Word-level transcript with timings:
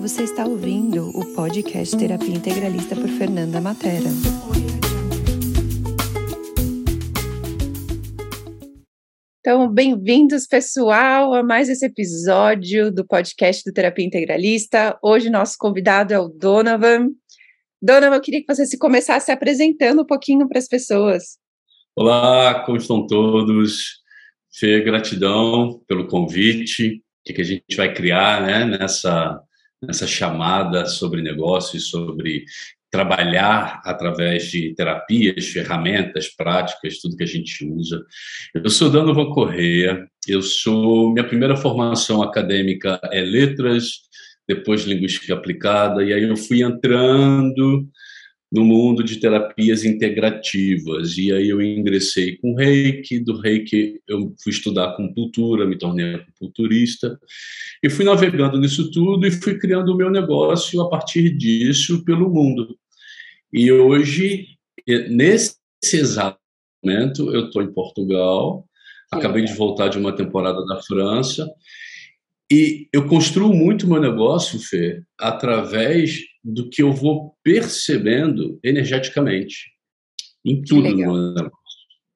você 0.00 0.22
está 0.22 0.46
ouvindo 0.46 1.10
o 1.10 1.34
podcast 1.34 1.94
Terapia 1.94 2.34
Integralista 2.34 2.96
por 2.96 3.06
Fernanda 3.06 3.60
Matera. 3.60 4.08
Então, 9.40 9.70
bem-vindos, 9.70 10.46
pessoal, 10.46 11.34
a 11.34 11.42
mais 11.42 11.68
esse 11.68 11.84
episódio 11.84 12.90
do 12.90 13.06
podcast 13.06 13.62
do 13.62 13.74
Terapia 13.74 14.06
Integralista. 14.06 14.98
Hoje, 15.02 15.28
nosso 15.28 15.56
convidado 15.58 16.14
é 16.14 16.18
o 16.18 16.28
Donovan. 16.28 17.08
Donovan, 17.82 18.16
eu 18.16 18.22
queria 18.22 18.40
que 18.40 18.54
você 18.54 18.64
se 18.64 18.78
começasse 18.78 19.26
se 19.26 19.32
apresentando 19.32 20.00
um 20.00 20.06
pouquinho 20.06 20.48
para 20.48 20.58
as 20.58 20.66
pessoas. 20.66 21.36
Olá, 21.94 22.64
como 22.64 22.78
estão 22.78 23.06
todos? 23.06 24.00
Fê, 24.50 24.80
gratidão 24.80 25.78
pelo 25.86 26.06
convite. 26.06 27.02
O 27.28 27.34
que 27.34 27.42
a 27.42 27.44
gente 27.44 27.76
vai 27.76 27.92
criar 27.92 28.40
né, 28.40 28.64
nessa, 28.64 29.42
nessa 29.82 30.06
chamada 30.06 30.86
sobre 30.86 31.22
negócios, 31.22 31.88
sobre 31.88 32.44
trabalhar 32.90 33.80
através 33.84 34.50
de 34.50 34.74
terapias, 34.74 35.46
ferramentas, 35.46 36.28
práticas, 36.28 36.98
tudo 36.98 37.16
que 37.16 37.22
a 37.22 37.26
gente 37.26 37.64
usa. 37.64 38.04
Eu 38.52 38.68
sou 38.68 38.90
Donovan 38.90 39.30
Correia, 39.30 40.08
eu 40.26 40.42
sou 40.42 41.12
minha 41.12 41.26
primeira 41.26 41.56
formação 41.56 42.20
acadêmica 42.20 43.00
é 43.12 43.20
letras, 43.20 44.00
depois 44.46 44.82
linguística 44.82 45.32
aplicada, 45.32 46.02
e 46.02 46.12
aí 46.12 46.24
eu 46.24 46.36
fui 46.36 46.62
entrando 46.62 47.88
no 48.50 48.64
mundo 48.64 49.04
de 49.04 49.20
terapias 49.20 49.84
integrativas. 49.84 51.16
E 51.16 51.32
aí 51.32 51.48
eu 51.48 51.62
ingressei 51.62 52.36
com 52.36 52.54
reiki, 52.54 53.20
do 53.20 53.38
reiki 53.38 54.00
eu 54.08 54.34
fui 54.42 54.52
estudar 54.52 54.96
cultura, 55.14 55.66
me 55.66 55.78
tornei 55.78 56.14
acupunturista, 56.14 57.18
e 57.82 57.88
fui 57.88 58.04
navegando 58.04 58.58
nisso 58.58 58.90
tudo 58.90 59.26
e 59.26 59.30
fui 59.30 59.58
criando 59.58 59.92
o 59.92 59.96
meu 59.96 60.10
negócio 60.10 60.80
a 60.80 60.88
partir 60.88 61.30
disso 61.36 62.04
pelo 62.04 62.28
mundo. 62.28 62.76
E 63.52 63.70
hoje, 63.70 64.46
nesse 65.08 65.56
exato 65.92 66.38
momento, 66.82 67.32
eu 67.32 67.46
estou 67.46 67.62
em 67.62 67.72
Portugal, 67.72 68.64
acabei 69.10 69.44
de 69.44 69.52
voltar 69.54 69.88
de 69.88 69.98
uma 69.98 70.14
temporada 70.14 70.64
da 70.64 70.82
França, 70.82 71.48
e 72.52 72.88
eu 72.92 73.06
construo 73.06 73.54
muito 73.54 73.86
meu 73.86 74.00
negócio, 74.00 74.58
Fê, 74.58 75.02
através 75.16 76.29
do 76.42 76.68
que 76.68 76.82
eu 76.82 76.92
vou 76.92 77.36
percebendo 77.42 78.58
energeticamente. 78.64 79.70
Em 80.44 80.62
tudo 80.62 80.88
no 80.88 80.96
meu 80.96 81.34
negócio. 81.34 81.60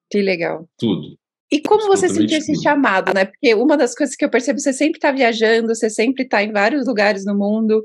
Que 0.09 0.21
legal. 0.21 0.67
Tudo. 0.77 1.17
E 1.51 1.61
como 1.61 1.85
você 1.87 2.09
sentiu 2.09 2.37
esse 2.37 2.59
chamado, 2.61 3.13
né? 3.13 3.25
Porque 3.25 3.53
uma 3.53 3.77
das 3.77 3.95
coisas 3.95 4.15
que 4.15 4.25
eu 4.25 4.29
percebo, 4.29 4.59
você 4.59 4.73
sempre 4.73 4.97
está 4.97 5.11
viajando, 5.11 5.67
você 5.67 5.89
sempre 5.89 6.23
está 6.23 6.43
em 6.43 6.51
vários 6.51 6.87
lugares 6.87 7.23
no 7.23 7.37
mundo. 7.37 7.83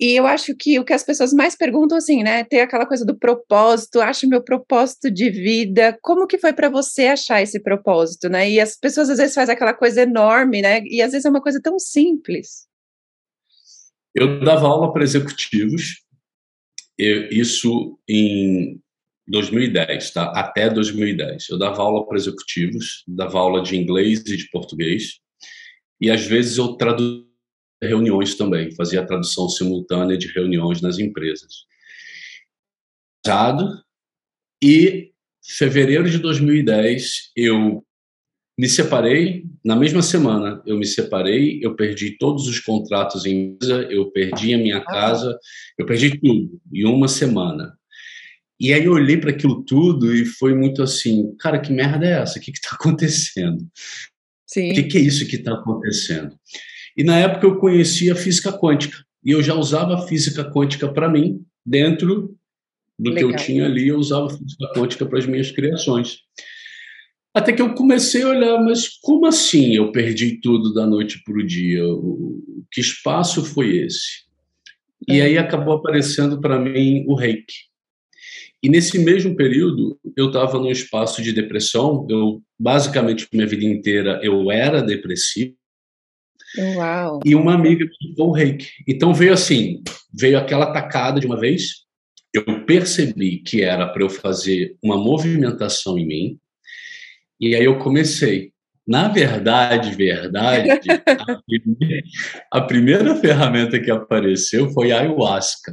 E 0.00 0.12
eu 0.12 0.26
acho 0.26 0.54
que 0.54 0.78
o 0.78 0.84
que 0.84 0.92
as 0.92 1.02
pessoas 1.02 1.32
mais 1.32 1.56
perguntam, 1.56 1.98
assim, 1.98 2.22
né? 2.22 2.44
Tem 2.44 2.60
aquela 2.60 2.86
coisa 2.86 3.04
do 3.04 3.18
propósito, 3.18 4.00
acho 4.00 4.28
meu 4.28 4.42
propósito 4.42 5.10
de 5.10 5.28
vida. 5.28 5.98
Como 6.02 6.26
que 6.26 6.38
foi 6.38 6.52
para 6.52 6.68
você 6.68 7.06
achar 7.06 7.42
esse 7.42 7.60
propósito, 7.60 8.28
né? 8.28 8.48
E 8.48 8.60
as 8.60 8.76
pessoas 8.76 9.10
às 9.10 9.18
vezes 9.18 9.34
fazem 9.34 9.54
aquela 9.54 9.74
coisa 9.74 10.02
enorme, 10.02 10.62
né? 10.62 10.82
E 10.84 11.02
às 11.02 11.12
vezes 11.12 11.24
é 11.24 11.30
uma 11.30 11.42
coisa 11.42 11.60
tão 11.60 11.78
simples. 11.80 12.67
Eu 14.18 14.40
dava 14.40 14.66
aula 14.66 14.92
para 14.92 15.04
executivos, 15.04 16.02
eu, 16.98 17.28
isso 17.28 17.96
em 18.08 18.80
2010, 19.28 20.10
tá? 20.10 20.32
Até 20.34 20.68
2010. 20.68 21.48
Eu 21.50 21.56
dava 21.56 21.80
aula 21.80 22.04
para 22.04 22.16
executivos, 22.16 23.04
dava 23.06 23.38
aula 23.38 23.62
de 23.62 23.76
inglês 23.76 24.24
e 24.26 24.36
de 24.36 24.50
português, 24.50 25.20
e 26.00 26.10
às 26.10 26.26
vezes 26.26 26.58
eu 26.58 26.76
traduzia 26.76 27.24
reuniões 27.80 28.34
também, 28.34 28.74
fazia 28.74 29.06
tradução 29.06 29.48
simultânea 29.48 30.18
de 30.18 30.26
reuniões 30.32 30.80
nas 30.82 30.98
empresas. 30.98 31.66
E 34.60 35.12
fevereiro 35.44 36.10
de 36.10 36.18
2010 36.18 37.30
eu 37.36 37.86
me 38.58 38.68
separei 38.68 39.44
na 39.64 39.76
mesma 39.76 40.02
semana. 40.02 40.60
Eu 40.66 40.76
me 40.76 40.84
separei, 40.84 41.60
eu 41.62 41.76
perdi 41.76 42.18
todos 42.18 42.48
os 42.48 42.58
contratos 42.58 43.24
em 43.24 43.52
empresa, 43.52 43.86
eu 43.88 44.10
perdi 44.10 44.52
a 44.52 44.58
minha 44.58 44.80
casa, 44.80 45.38
eu 45.78 45.86
perdi 45.86 46.18
tudo 46.18 46.60
em 46.72 46.84
uma 46.84 47.06
semana. 47.06 47.72
E 48.60 48.72
aí 48.72 48.84
eu 48.84 48.92
olhei 48.94 49.16
para 49.16 49.30
aquilo 49.30 49.62
tudo 49.62 50.12
e 50.12 50.24
foi 50.24 50.52
muito 50.52 50.82
assim, 50.82 51.36
cara, 51.38 51.60
que 51.60 51.72
merda 51.72 52.04
é 52.04 52.20
essa? 52.20 52.40
O 52.40 52.42
que 52.42 52.50
está 52.50 52.70
acontecendo? 52.74 53.64
Sim. 54.44 54.72
O 54.72 54.74
que, 54.74 54.82
que 54.84 54.98
é 54.98 55.02
isso 55.02 55.28
que 55.28 55.36
está 55.36 55.54
acontecendo? 55.54 56.36
E 56.96 57.04
na 57.04 57.16
época 57.16 57.46
eu 57.46 57.58
conhecia 57.58 58.14
a 58.14 58.16
física 58.16 58.52
quântica. 58.52 58.98
E 59.24 59.30
eu 59.30 59.40
já 59.40 59.54
usava 59.54 59.94
a 59.94 60.06
física 60.08 60.44
quântica 60.50 60.92
para 60.92 61.08
mim, 61.08 61.44
dentro 61.64 62.36
do 62.98 63.10
Legal. 63.10 63.28
que 63.28 63.34
eu 63.34 63.44
tinha 63.44 63.66
ali, 63.66 63.86
eu 63.86 63.98
usava 63.98 64.26
a 64.26 64.30
física 64.30 64.72
quântica 64.74 65.06
para 65.06 65.18
as 65.20 65.26
minhas 65.26 65.52
criações. 65.52 66.22
Até 67.34 67.52
que 67.52 67.62
eu 67.62 67.74
comecei 67.74 68.22
a 68.22 68.28
olhar, 68.28 68.62
mas 68.62 68.88
como 69.00 69.26
assim 69.26 69.74
eu 69.74 69.92
perdi 69.92 70.40
tudo 70.40 70.72
da 70.72 70.86
noite 70.86 71.22
para 71.22 71.34
o 71.34 71.46
dia? 71.46 71.82
Que 72.70 72.80
espaço 72.80 73.44
foi 73.44 73.76
esse? 73.76 74.26
E 75.06 75.20
aí 75.20 75.38
acabou 75.38 75.74
aparecendo 75.74 76.40
para 76.40 76.58
mim 76.58 77.04
o 77.06 77.14
reiki. 77.14 77.68
E 78.62 78.68
nesse 78.68 78.98
mesmo 78.98 79.36
período, 79.36 79.98
eu 80.16 80.28
estava 80.28 80.58
num 80.58 80.70
espaço 80.70 81.22
de 81.22 81.32
depressão. 81.32 82.06
Eu, 82.10 82.42
basicamente, 82.58 83.28
minha 83.32 83.46
vida 83.46 83.64
inteira, 83.64 84.20
eu 84.22 84.50
era 84.50 84.82
depressivo. 84.82 85.54
Uau. 86.76 87.20
E 87.24 87.34
uma 87.34 87.54
amiga 87.54 87.84
me 87.84 88.14
o 88.18 88.32
reiki. 88.32 88.66
Então 88.86 89.14
veio 89.14 89.32
assim, 89.32 89.82
veio 90.12 90.38
aquela 90.38 90.72
tacada 90.72 91.20
de 91.20 91.26
uma 91.26 91.38
vez. 91.38 91.84
Eu 92.32 92.64
percebi 92.64 93.38
que 93.38 93.62
era 93.62 93.86
para 93.86 94.02
eu 94.02 94.10
fazer 94.10 94.76
uma 94.82 94.96
movimentação 94.96 95.98
em 95.98 96.06
mim. 96.06 96.38
E 97.40 97.54
aí 97.54 97.64
eu 97.64 97.78
comecei. 97.78 98.52
Na 98.86 99.08
verdade, 99.08 99.94
verdade, 99.94 100.70
a, 101.18 101.42
primeira, 101.42 102.02
a 102.50 102.60
primeira 102.62 103.14
ferramenta 103.16 103.78
que 103.78 103.90
apareceu 103.90 104.70
foi 104.70 104.92
a 104.92 105.00
ayahuasca. 105.00 105.72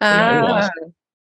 Ah, 0.00 0.30
ayahuasca. 0.30 0.92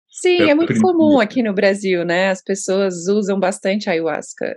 sim, 0.08 0.36
foi 0.36 0.50
é 0.50 0.54
muito 0.54 0.68
primeira. 0.68 0.96
comum 0.96 1.18
aqui 1.18 1.42
no 1.42 1.52
Brasil, 1.52 2.04
né? 2.04 2.30
As 2.30 2.42
pessoas 2.42 3.08
usam 3.08 3.38
bastante 3.40 3.90
ayahuasca. 3.90 4.56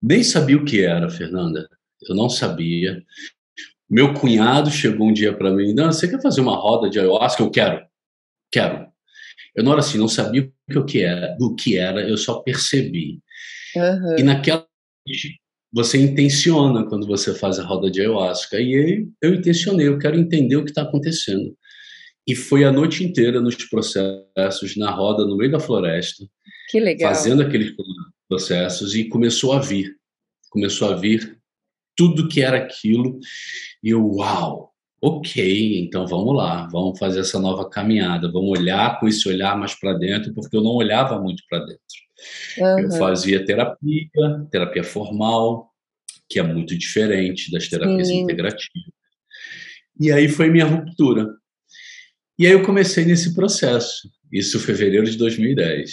Nem 0.00 0.22
sabia 0.22 0.56
o 0.56 0.64
que 0.64 0.84
era, 0.84 1.10
Fernanda 1.10 1.68
eu 2.06 2.14
não 2.14 2.28
sabia. 2.28 3.02
Meu 3.88 4.12
cunhado 4.14 4.70
chegou 4.70 5.08
um 5.08 5.12
dia 5.12 5.36
para 5.36 5.50
mim, 5.50 5.72
não, 5.72 5.86
você 5.86 6.06
quer 6.08 6.20
fazer 6.20 6.40
uma 6.40 6.56
roda 6.56 6.90
de 6.90 6.98
ayahuasca? 6.98 7.42
Eu 7.42 7.50
quero, 7.50 7.86
quero. 8.52 8.86
Eu 9.54 9.64
não 9.64 9.72
era 9.72 9.80
assim, 9.80 9.98
não 9.98 10.08
sabia 10.08 10.50
o 10.76 10.84
que 10.84 11.02
era, 11.02 11.36
o 11.40 11.54
que 11.54 11.76
era, 11.78 12.06
eu 12.08 12.16
só 12.16 12.40
percebi. 12.40 13.20
Uhum. 13.80 14.18
E 14.18 14.22
naquela 14.22 14.66
você 15.72 15.98
intenciona 15.98 16.86
quando 16.86 17.06
você 17.06 17.34
faz 17.34 17.58
a 17.58 17.64
roda 17.64 17.90
de 17.90 18.00
ayahuasca. 18.00 18.58
E 18.58 18.74
aí 18.74 19.08
eu 19.22 19.34
intencionei, 19.34 19.86
eu 19.86 19.98
quero 19.98 20.18
entender 20.18 20.56
o 20.56 20.64
que 20.64 20.70
está 20.70 20.82
acontecendo. 20.82 21.56
E 22.26 22.34
foi 22.34 22.64
a 22.64 22.72
noite 22.72 23.04
inteira 23.04 23.40
nos 23.40 23.56
processos, 23.56 24.76
na 24.76 24.90
roda, 24.90 25.24
no 25.24 25.36
meio 25.36 25.50
da 25.50 25.60
floresta. 25.60 26.24
Que 26.70 26.80
legal. 26.80 27.14
Fazendo 27.14 27.42
aqueles 27.42 27.74
processos 28.28 28.94
e 28.94 29.04
começou 29.04 29.52
a 29.52 29.60
vir. 29.60 29.96
Começou 30.50 30.90
a 30.90 30.96
vir 30.96 31.38
tudo 31.96 32.28
que 32.28 32.42
era 32.42 32.58
aquilo. 32.58 33.18
E 33.82 33.90
eu, 33.90 34.06
uau, 34.06 34.72
ok, 35.00 35.80
então 35.80 36.06
vamos 36.06 36.36
lá, 36.36 36.66
vamos 36.66 36.98
fazer 36.98 37.20
essa 37.20 37.38
nova 37.38 37.68
caminhada, 37.68 38.30
vamos 38.30 38.58
olhar 38.58 38.98
com 38.98 39.08
esse 39.08 39.28
olhar 39.28 39.56
mais 39.56 39.74
para 39.74 39.94
dentro, 39.94 40.32
porque 40.34 40.56
eu 40.56 40.62
não 40.62 40.72
olhava 40.72 41.20
muito 41.20 41.42
para 41.48 41.60
dentro. 41.60 42.07
Uhum. 42.58 42.78
Eu 42.80 42.90
fazia 42.92 43.44
terapia, 43.44 44.08
terapia 44.50 44.84
formal, 44.84 45.70
que 46.28 46.38
é 46.38 46.42
muito 46.42 46.76
diferente 46.76 47.50
das 47.50 47.68
terapias 47.68 48.08
Sim. 48.08 48.20
integrativas. 48.20 48.92
E 50.00 50.12
aí 50.12 50.28
foi 50.28 50.50
minha 50.50 50.66
ruptura. 50.66 51.28
E 52.38 52.46
aí 52.46 52.52
eu 52.52 52.62
comecei 52.62 53.04
nesse 53.04 53.34
processo, 53.34 54.08
isso 54.32 54.58
em 54.58 54.60
fevereiro 54.60 55.06
de 55.06 55.16
2010. 55.16 55.92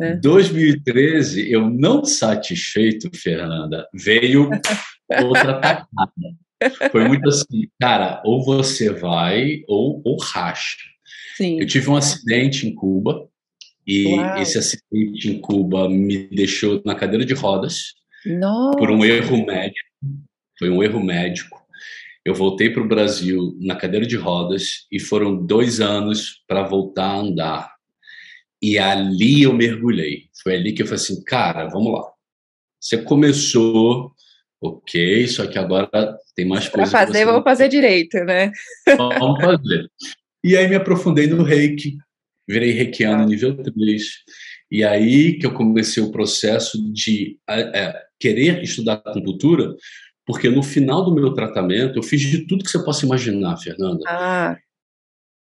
É. 0.00 0.16
2013, 0.16 1.50
eu 1.50 1.68
não 1.68 2.04
satisfeito, 2.04 3.10
Fernanda, 3.14 3.86
veio 3.92 4.48
outra 5.24 5.60
tacada. 5.60 6.88
Foi 6.90 7.08
muito 7.08 7.28
assim, 7.28 7.68
cara, 7.80 8.22
ou 8.24 8.44
você 8.44 8.90
vai 8.90 9.62
ou, 9.66 10.00
ou 10.04 10.16
racha. 10.20 10.78
Sim. 11.36 11.60
Eu 11.60 11.66
tive 11.66 11.90
um 11.90 11.96
acidente 11.96 12.66
em 12.66 12.74
Cuba 12.74 13.28
e 13.86 14.14
Uau. 14.14 14.38
esse 14.38 14.58
acidente 14.58 15.30
em 15.30 15.40
Cuba 15.40 15.88
me 15.88 16.28
deixou 16.28 16.80
na 16.84 16.94
cadeira 16.94 17.24
de 17.24 17.34
rodas 17.34 17.94
Nossa. 18.24 18.78
por 18.78 18.90
um 18.90 19.04
erro 19.04 19.44
médico. 19.44 19.88
Foi 20.58 20.70
um 20.70 20.82
erro 20.82 21.02
médico. 21.02 21.60
Eu 22.24 22.34
voltei 22.34 22.70
para 22.70 22.82
o 22.82 22.88
Brasil 22.88 23.56
na 23.60 23.74
cadeira 23.74 24.06
de 24.06 24.16
rodas 24.16 24.86
e 24.90 25.00
foram 25.00 25.34
dois 25.34 25.80
anos 25.80 26.42
para 26.46 26.62
voltar 26.62 27.06
a 27.06 27.18
andar. 27.18 27.72
E 28.62 28.78
ali 28.78 29.42
eu 29.42 29.52
mergulhei. 29.52 30.26
Foi 30.42 30.54
ali 30.54 30.72
que 30.72 30.82
eu 30.82 30.86
falei 30.86 31.02
assim, 31.02 31.22
cara, 31.24 31.66
vamos 31.66 31.92
lá. 31.92 32.08
Você 32.80 32.98
começou 32.98 34.12
Ok, 34.62 35.26
só 35.26 35.44
que 35.48 35.58
agora 35.58 35.90
tem 36.36 36.46
mais 36.46 36.68
coisas. 36.68 36.92
Para 36.92 37.06
fazer, 37.06 37.24
vamos 37.24 37.42
fazer 37.42 37.68
direito, 37.68 38.16
né? 38.18 38.52
Vamos 38.96 39.42
fazer. 39.42 39.90
E 40.44 40.56
aí 40.56 40.68
me 40.68 40.76
aprofundei 40.76 41.26
no 41.26 41.42
reiki, 41.42 41.96
virei 42.48 42.70
reikiano 42.72 43.22
ah. 43.22 43.26
nível 43.26 43.56
3. 43.56 44.02
E 44.70 44.84
aí 44.84 45.38
que 45.38 45.46
eu 45.46 45.52
comecei 45.52 46.02
o 46.02 46.10
processo 46.10 46.78
de 46.92 47.38
é, 47.48 47.94
querer 48.18 48.62
estudar 48.62 48.94
acupuntura, 48.94 49.74
porque 50.24 50.48
no 50.48 50.62
final 50.62 51.04
do 51.04 51.14
meu 51.14 51.34
tratamento 51.34 51.98
eu 51.98 52.02
fiz 52.02 52.20
de 52.20 52.46
tudo 52.46 52.64
que 52.64 52.70
você 52.70 52.82
possa 52.84 53.04
imaginar, 53.04 53.56
Fernanda. 53.58 54.02
Ah, 54.06 54.56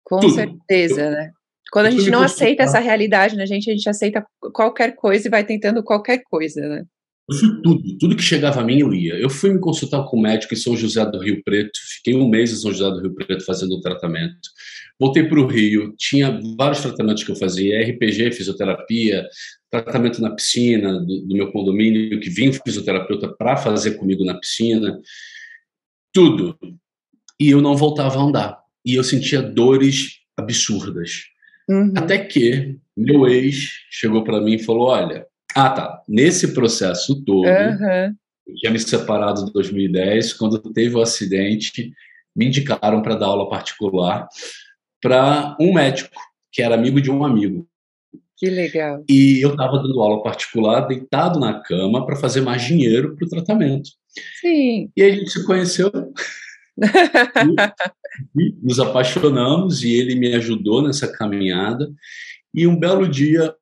com 0.02 0.19
tudo. 0.19 0.35
certeza, 0.35 1.02
eu, 1.02 1.11
né? 1.11 1.31
Quando 1.70 1.87
a 1.87 1.91
gente 1.91 2.11
não 2.11 2.23
aceita 2.23 2.64
essa 2.64 2.81
realidade 2.81 3.37
na 3.37 3.43
né, 3.43 3.46
gente, 3.46 3.70
a 3.70 3.73
gente 3.73 3.88
aceita 3.88 4.26
qualquer 4.53 4.96
coisa 4.96 5.29
e 5.29 5.31
vai 5.31 5.44
tentando 5.44 5.85
qualquer 5.85 6.20
coisa, 6.29 6.61
né? 6.69 6.85
Eu 7.31 7.37
fui 7.37 7.62
tudo, 7.62 7.99
tudo 7.99 8.17
que 8.17 8.23
chegava 8.23 8.61
a 8.61 8.65
mim 8.65 8.81
eu 8.81 8.93
ia. 8.93 9.15
Eu 9.15 9.31
fui 9.31 9.53
me 9.53 9.61
consultar 9.61 10.05
com 10.05 10.19
um 10.19 10.23
médico 10.23 10.53
em 10.53 10.56
São 10.56 10.77
José 10.77 11.05
do 11.06 11.21
Rio 11.21 11.41
Preto, 11.44 11.79
fiquei 11.97 12.15
um 12.15 12.29
mês 12.29 12.50
em 12.50 12.56
São 12.56 12.73
José 12.73 12.91
do 12.91 13.00
Rio 13.00 13.15
Preto 13.15 13.44
fazendo 13.44 13.73
o 13.73 13.81
tratamento. 13.81 14.50
Voltei 14.99 15.23
para 15.23 15.41
o 15.41 15.47
Rio, 15.47 15.94
tinha 15.97 16.41
vários 16.59 16.81
tratamentos 16.81 17.23
que 17.23 17.31
eu 17.31 17.37
fazia, 17.37 17.81
RPG, 17.82 18.32
fisioterapia, 18.32 19.27
tratamento 19.71 20.21
na 20.21 20.31
piscina 20.31 21.00
do, 21.00 21.27
do 21.27 21.35
meu 21.37 21.53
condomínio, 21.53 22.19
que 22.19 22.29
vinha 22.29 22.50
um 22.50 22.53
fisioterapeuta 22.53 23.29
para 23.29 23.56
fazer 23.56 23.93
comigo 23.93 24.25
na 24.25 24.35
piscina, 24.35 25.00
tudo. 26.12 26.59
E 27.38 27.50
eu 27.50 27.62
não 27.62 27.77
voltava 27.77 28.19
a 28.19 28.23
andar. 28.23 28.59
E 28.85 28.97
eu 28.97 29.05
sentia 29.05 29.41
dores 29.41 30.19
absurdas. 30.37 31.27
Uhum. 31.69 31.93
Até 31.97 32.19
que 32.19 32.77
meu 32.97 33.29
ex 33.29 33.71
chegou 33.88 34.25
para 34.25 34.41
mim 34.41 34.55
e 34.55 34.62
falou: 34.62 34.88
Olha, 34.88 35.25
ah, 35.55 35.70
tá. 35.70 36.02
Nesse 36.08 36.55
processo 36.55 37.23
todo, 37.25 37.47
uhum. 37.47 38.14
eu 38.47 38.55
tinha 38.56 38.73
me 38.73 38.79
separado 38.79 39.43
em 39.43 39.52
2010, 39.52 40.32
quando 40.35 40.58
teve 40.73 40.94
o 40.94 41.02
acidente, 41.02 41.93
me 42.35 42.47
indicaram 42.47 43.02
para 43.02 43.17
dar 43.17 43.26
aula 43.26 43.49
particular 43.49 44.29
para 45.02 45.56
um 45.61 45.73
médico 45.73 46.14
que 46.52 46.62
era 46.62 46.75
amigo 46.75 47.00
de 47.00 47.11
um 47.11 47.25
amigo. 47.25 47.67
Que 48.37 48.49
legal. 48.49 49.05
E 49.08 49.44
eu 49.44 49.50
estava 49.50 49.79
dando 49.79 50.00
aula 50.00 50.23
particular, 50.23 50.87
deitado 50.87 51.38
na 51.38 51.61
cama, 51.61 52.06
para 52.06 52.17
fazer 52.17 52.41
mais 52.41 52.62
dinheiro 52.62 53.14
para 53.14 53.26
o 53.26 53.29
tratamento. 53.29 53.91
Sim. 54.41 54.91
E 54.96 55.03
aí 55.03 55.11
a 55.11 55.14
gente 55.14 55.31
se 55.31 55.44
conheceu. 55.44 55.91
e 58.37 58.55
nos 58.62 58.81
apaixonamos 58.81 59.85
e 59.85 59.93
ele 59.93 60.14
me 60.14 60.35
ajudou 60.35 60.82
nessa 60.82 61.06
caminhada. 61.12 61.91
E 62.55 62.67
um 62.67 62.79
belo 62.79 63.06
dia 63.06 63.55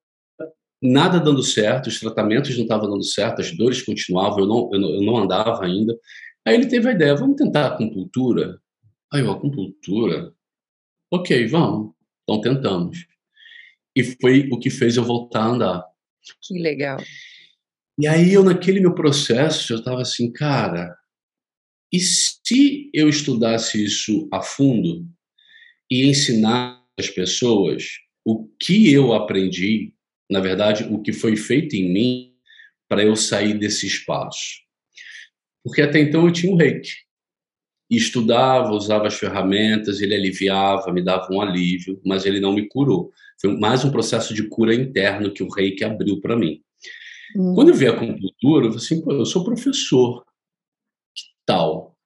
nada 0.83 1.19
dando 1.19 1.43
certo, 1.43 1.89
os 1.89 1.99
tratamentos 1.99 2.55
não 2.57 2.63
estavam 2.63 2.91
dando 2.91 3.05
certo, 3.05 3.41
as 3.41 3.57
dores 3.57 3.83
continuavam, 3.83 4.41
eu 4.41 4.47
não, 4.47 4.71
eu 4.73 4.81
não, 4.81 4.91
eu 4.91 5.03
não 5.03 5.17
andava 5.17 5.65
ainda. 5.65 5.99
Aí 6.47 6.55
ele 6.55 6.67
teve 6.67 6.89
a 6.89 6.93
ideia, 6.93 7.17
vamos 7.17 7.37
tentar 7.37 7.67
acupuntura? 7.67 8.61
Aí 9.13 9.21
eu, 9.21 9.31
acupuntura? 9.31 10.33
Ok, 11.11 11.47
vamos. 11.47 11.93
Então 12.23 12.41
tentamos. 12.41 13.07
E 13.97 14.05
foi 14.05 14.49
o 14.53 14.59
que 14.59 14.71
fez 14.71 14.97
eu 14.97 15.05
voltar 15.05 15.43
a 15.43 15.49
andar. 15.49 15.85
Que 16.43 16.59
legal. 16.59 16.99
E 17.99 18.07
aí 18.07 18.33
eu, 18.33 18.45
naquele 18.45 18.81
meu 18.81 18.95
processo, 18.95 19.73
eu 19.73 19.79
estava 19.79 20.03
assim, 20.03 20.33
cara, 20.33 20.95
e 21.93 21.99
se 21.99 22.91
eu 22.93 23.09
estudasse 23.09 23.83
isso 23.83 24.29
a 24.33 24.43
fundo 24.43 25.07
e 25.91 26.07
ensinar 26.07 26.85
as 26.99 27.09
pessoas 27.09 27.85
o 28.25 28.47
que 28.61 28.93
eu 28.93 29.15
aprendi 29.15 29.95
na 30.31 30.41
verdade, 30.41 30.85
o 30.85 31.01
que 31.01 31.13
foi 31.13 31.37
feito 31.37 31.75
em 31.75 31.93
mim 31.93 32.35
para 32.89 33.03
eu 33.03 33.17
sair 33.17 33.55
desse 33.55 33.87
espaço. 33.87 34.61
Porque 35.65 35.83
até 35.83 36.01
então 36.01 36.27
eu 36.27 36.33
tinha 36.33 36.53
um 36.53 36.57
reiki. 36.57 36.91
E 37.91 37.97
estudava, 37.97 38.71
usava 38.73 39.07
as 39.07 39.15
ferramentas, 39.15 40.01
ele 40.01 40.15
aliviava, 40.15 40.93
me 40.93 41.03
dava 41.03 41.33
um 41.33 41.41
alívio, 41.41 42.01
mas 42.05 42.27
ele 42.27 42.41
não 42.41 42.53
me 42.53 42.69
curou. 42.69 43.11
Foi 43.41 43.57
mais 43.57 43.85
um 43.85 43.91
processo 43.91 44.35
de 44.35 44.47
cura 44.49 44.75
interno 44.75 45.33
que 45.33 45.43
o 45.43 45.49
reiki 45.49 45.85
abriu 45.85 46.21
para 46.21 46.37
mim. 46.37 46.63
Hum. 47.37 47.55
Quando 47.55 47.69
eu 47.71 47.75
vi 47.75 47.87
a 47.87 47.91
acupuntura, 47.91 48.67
eu 48.67 48.73
falei 48.73 48.77
assim, 48.77 49.03
Pô, 49.03 49.13
eu 49.13 49.25
sou 49.25 49.45
professor. 49.45 50.23
Que 51.15 51.25
tal 51.47 51.97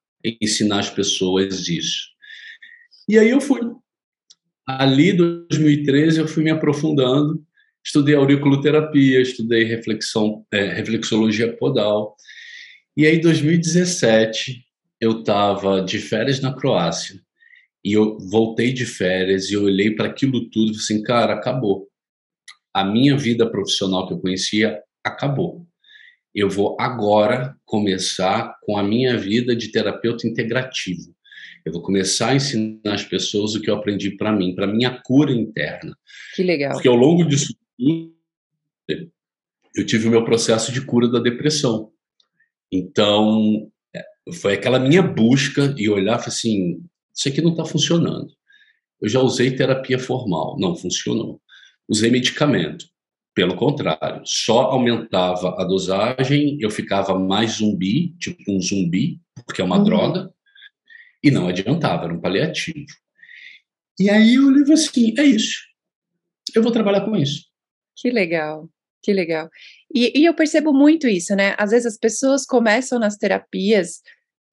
ensinar 0.41 0.79
as 0.79 0.89
pessoas 0.89 1.67
isso? 1.67 2.07
E 3.09 3.19
aí 3.19 3.29
eu 3.29 3.41
fui. 3.41 3.59
Ali, 4.65 5.11
em 5.11 5.17
2013, 5.17 6.19
eu 6.19 6.27
fui 6.27 6.43
me 6.43 6.51
aprofundando 6.51 7.43
Estudei 7.83 8.15
auriculoterapia, 8.15 9.21
estudei 9.21 9.63
reflexão, 9.65 10.45
é, 10.51 10.67
reflexologia 10.73 11.55
podal. 11.57 12.15
E 12.95 13.05
aí, 13.05 13.17
em 13.17 13.21
2017, 13.21 14.63
eu 15.01 15.19
estava 15.19 15.81
de 15.81 15.99
férias 15.99 16.39
na 16.39 16.53
Croácia. 16.53 17.19
E 17.83 17.91
eu 17.91 18.17
voltei 18.29 18.71
de 18.71 18.85
férias 18.85 19.51
e 19.51 19.57
olhei 19.57 19.93
para 19.93 20.07
aquilo 20.07 20.49
tudo 20.49 20.71
e 20.71 20.75
falei 20.75 20.79
assim, 20.79 21.03
cara, 21.03 21.33
acabou. 21.33 21.89
A 22.73 22.85
minha 22.85 23.17
vida 23.17 23.49
profissional 23.49 24.07
que 24.07 24.13
eu 24.13 24.19
conhecia 24.19 24.81
acabou. 25.03 25.67
Eu 26.33 26.49
vou 26.49 26.77
agora 26.79 27.55
começar 27.65 28.55
com 28.61 28.77
a 28.77 28.83
minha 28.83 29.17
vida 29.17 29.55
de 29.55 29.67
terapeuta 29.71 30.25
integrativo. 30.25 31.13
Eu 31.65 31.73
vou 31.73 31.81
começar 31.81 32.29
a 32.29 32.35
ensinar 32.35 32.93
as 32.93 33.03
pessoas 33.03 33.53
o 33.53 33.61
que 33.61 33.69
eu 33.69 33.75
aprendi 33.75 34.11
para 34.11 34.31
mim, 34.31 34.55
para 34.55 34.65
minha 34.65 35.01
cura 35.03 35.31
interna. 35.31 35.95
Que 36.35 36.43
legal. 36.43 36.73
Porque 36.73 36.87
ao 36.87 36.95
longo 36.95 37.23
disso 37.25 37.53
eu 39.75 39.85
tive 39.85 40.07
o 40.07 40.11
meu 40.11 40.23
processo 40.23 40.71
de 40.71 40.85
cura 40.85 41.07
da 41.07 41.19
depressão. 41.19 41.91
Então, 42.71 43.71
foi 44.41 44.53
aquela 44.53 44.79
minha 44.79 45.01
busca 45.01 45.73
e 45.77 45.89
olhar 45.89 46.15
assim, 46.15 46.83
isso 47.13 47.27
aqui 47.27 47.41
não 47.41 47.51
está 47.51 47.65
funcionando. 47.65 48.31
Eu 49.01 49.09
já 49.09 49.19
usei 49.19 49.55
terapia 49.55 49.99
formal, 49.99 50.57
não 50.59 50.75
funcionou. 50.75 51.41
Usei 51.89 52.09
medicamento, 52.09 52.85
pelo 53.33 53.55
contrário, 53.55 54.21
só 54.25 54.61
aumentava 54.71 55.61
a 55.61 55.65
dosagem, 55.65 56.57
eu 56.61 56.69
ficava 56.69 57.17
mais 57.17 57.53
zumbi, 57.53 58.15
tipo 58.17 58.39
um 58.47 58.61
zumbi, 58.61 59.19
porque 59.45 59.61
é 59.61 59.65
uma 59.65 59.79
uhum. 59.79 59.83
droga, 59.83 60.33
e 61.21 61.31
não 61.31 61.47
adiantava, 61.47 62.05
era 62.05 62.13
um 62.13 62.21
paliativo. 62.21 62.85
E 63.99 64.09
aí 64.09 64.35
eu 64.35 64.47
olhei 64.47 64.71
assim, 64.71 65.13
é 65.17 65.23
isso, 65.23 65.59
eu 66.55 66.63
vou 66.63 66.71
trabalhar 66.71 67.01
com 67.01 67.15
isso. 67.15 67.52
Que 67.95 68.09
legal, 68.09 68.69
que 69.01 69.13
legal. 69.13 69.49
E, 69.93 70.19
e, 70.19 70.25
eu 70.25 70.33
percebo 70.33 70.73
muito 70.73 71.07
isso, 71.07 71.35
né? 71.35 71.55
Às 71.57 71.71
vezes 71.71 71.85
as 71.85 71.97
pessoas 71.97 72.45
começam 72.45 72.99
nas 72.99 73.17
terapias 73.17 74.01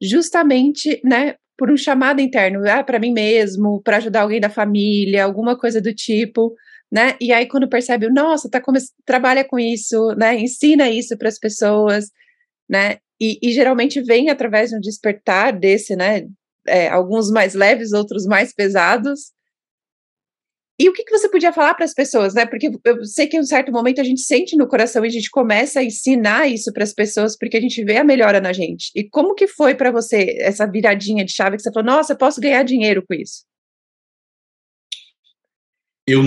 justamente, 0.03 1.01
né, 1.05 1.35
por 1.57 1.71
um 1.71 1.77
chamado 1.77 2.21
interno, 2.21 2.67
ah, 2.69 2.83
para 2.83 2.99
mim 2.99 3.13
mesmo, 3.13 3.83
para 3.83 3.99
ajudar 3.99 4.23
alguém 4.23 4.41
da 4.41 4.49
família, 4.49 5.25
alguma 5.25 5.59
coisa 5.59 5.81
do 5.81 5.95
tipo, 5.95 6.55
né? 6.91 7.17
E 7.21 7.33
aí 7.33 7.47
quando 7.47 7.69
percebe, 7.69 8.09
nossa, 8.11 8.49
tá 8.51 8.63
trabalha 9.05 9.45
com 9.45 9.59
isso, 9.59 10.15
né? 10.17 10.39
Ensina 10.39 10.89
isso 10.91 11.17
para 11.19 11.29
as 11.29 11.39
pessoas, 11.39 12.07
né? 12.69 12.99
E, 13.21 13.39
e, 13.43 13.53
geralmente 13.53 14.01
vem 14.01 14.31
através 14.31 14.71
de 14.71 14.77
um 14.77 14.81
despertar 14.81 15.53
desse, 15.53 15.95
né? 15.95 16.27
É, 16.67 16.89
alguns 16.89 17.31
mais 17.31 17.55
leves, 17.55 17.93
outros 17.93 18.25
mais 18.27 18.55
pesados, 18.55 19.33
e 20.81 20.89
o 20.89 20.95
que, 20.95 21.05
que 21.05 21.11
você 21.11 21.29
podia 21.29 21.53
falar 21.53 21.75
para 21.75 21.85
as 21.85 21.93
pessoas, 21.93 22.33
né? 22.33 22.47
Porque 22.47 22.71
eu 22.87 23.05
sei 23.05 23.27
que 23.27 23.37
em 23.37 23.41
um 23.41 23.45
certo 23.45 23.71
momento 23.71 24.01
a 24.01 24.05
gente 24.05 24.23
sente 24.23 24.57
no 24.57 24.67
coração 24.67 25.05
e 25.05 25.09
a 25.09 25.11
gente 25.11 25.31
começa 25.31 25.81
a 25.81 25.85
ensinar 25.85 26.49
isso 26.49 26.73
para 26.73 26.83
as 26.83 26.95
pessoas 26.95 27.37
porque 27.37 27.59
a 27.59 27.61
gente 27.61 27.85
vê 27.85 27.99
a 27.99 28.05
melhora 28.05 28.41
na 28.41 28.51
gente. 28.51 28.91
E 28.97 29.05
como 29.05 29.35
que 29.35 29.47
foi 29.47 29.75
para 29.75 29.91
você 29.91 30.39
essa 30.41 30.67
viradinha 30.67 31.23
de 31.23 31.33
chave 31.33 31.59
que 31.59 31.63
você 31.63 31.71
falou, 31.71 31.87
nossa, 31.87 32.17
posso 32.17 32.41
ganhar 32.41 32.63
dinheiro 32.63 33.05
com 33.07 33.13
isso? 33.13 33.45
Eu, 36.07 36.23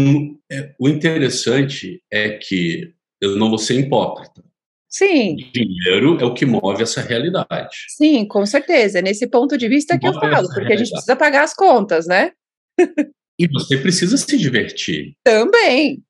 é, 0.52 0.76
o 0.80 0.88
interessante 0.88 2.04
é 2.12 2.38
que 2.38 2.94
eu 3.20 3.36
não 3.36 3.50
vou 3.50 3.58
ser 3.58 3.80
hipócrita. 3.80 4.44
Sim. 4.88 5.38
Dinheiro 5.52 6.20
é 6.22 6.26
o 6.26 6.34
que 6.36 6.46
move 6.46 6.84
essa 6.84 7.02
realidade. 7.02 7.88
Sim, 7.88 8.28
com 8.28 8.46
certeza. 8.46 9.00
É 9.00 9.02
nesse 9.02 9.26
ponto 9.26 9.58
de 9.58 9.68
vista 9.68 9.96
que, 9.96 10.02
que 10.02 10.08
eu 10.08 10.14
falo, 10.14 10.48
porque 10.48 10.60
realidade. 10.60 10.74
a 10.74 10.78
gente 10.78 10.92
precisa 10.92 11.16
pagar 11.16 11.44
as 11.44 11.56
contas, 11.56 12.06
né? 12.06 12.34
E 13.40 13.48
você 13.48 13.78
precisa 13.78 14.18
se 14.18 14.38
divertir. 14.38 15.16
Também. 15.24 16.02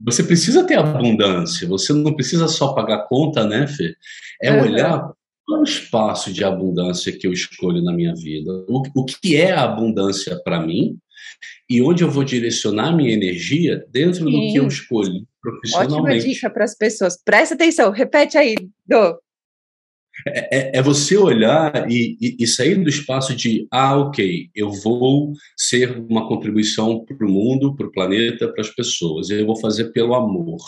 Você 0.00 0.22
precisa 0.22 0.64
ter 0.64 0.78
abundância. 0.78 1.68
Você 1.68 1.92
não 1.92 2.14
precisa 2.14 2.48
só 2.48 2.72
pagar 2.72 3.06
conta, 3.06 3.46
né, 3.46 3.66
Fê? 3.66 3.94
É 4.42 4.52
uhum. 4.52 4.62
olhar 4.62 5.12
qual 5.44 5.58
é 5.58 5.60
o 5.60 5.64
espaço 5.64 6.32
de 6.32 6.44
abundância 6.44 7.12
que 7.16 7.26
eu 7.26 7.32
escolho 7.32 7.82
na 7.82 7.92
minha 7.92 8.14
vida. 8.14 8.50
O, 8.68 8.82
o 8.94 9.04
que 9.04 9.36
é 9.36 9.52
a 9.52 9.64
abundância 9.64 10.40
para 10.42 10.64
mim 10.64 10.98
e 11.68 11.80
onde 11.80 12.02
eu 12.02 12.10
vou 12.10 12.24
direcionar 12.24 12.94
minha 12.94 13.12
energia 13.12 13.84
dentro 13.90 14.24
Sim. 14.24 14.32
do 14.32 14.52
que 14.52 14.56
eu 14.56 14.66
escolhi 14.66 15.24
profissionalmente. 15.40 16.18
Ótima 16.18 16.32
dica 16.34 16.50
para 16.50 16.64
as 16.64 16.76
pessoas. 16.76 17.16
Presta 17.22 17.54
atenção, 17.54 17.90
repete 17.90 18.36
aí, 18.36 18.54
Do. 18.86 19.18
É, 20.26 20.58
é, 20.58 20.78
é, 20.78 20.82
você 20.82 21.16
olhar 21.16 21.90
e, 21.90 22.16
e, 22.20 22.36
e, 22.40 22.46
sair 22.46 22.76
do 22.76 22.88
espaço 22.88 23.34
de, 23.34 23.66
ah, 23.70 23.98
ok, 23.98 24.50
eu 24.54 24.70
vou 24.70 25.32
ser 25.56 25.98
uma 25.98 26.28
contribuição 26.28 27.04
para 27.04 27.26
o 27.26 27.30
mundo, 27.30 27.74
para 27.74 27.86
o 27.86 27.92
planeta, 27.92 28.48
para 28.48 28.60
as 28.60 28.68
pessoas, 28.68 29.30
eu 29.30 29.46
vou 29.46 29.58
fazer 29.58 29.90
pelo 29.92 30.14
amor. 30.14 30.60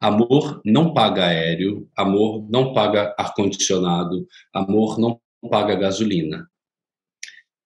Amor 0.00 0.60
não 0.64 0.92
paga 0.94 1.26
aéreo, 1.26 1.88
amor 1.96 2.46
não 2.50 2.72
paga 2.72 3.14
ar-condicionado, 3.18 4.26
amor 4.52 4.98
não 4.98 5.20
paga 5.50 5.74
gasolina. 5.74 6.48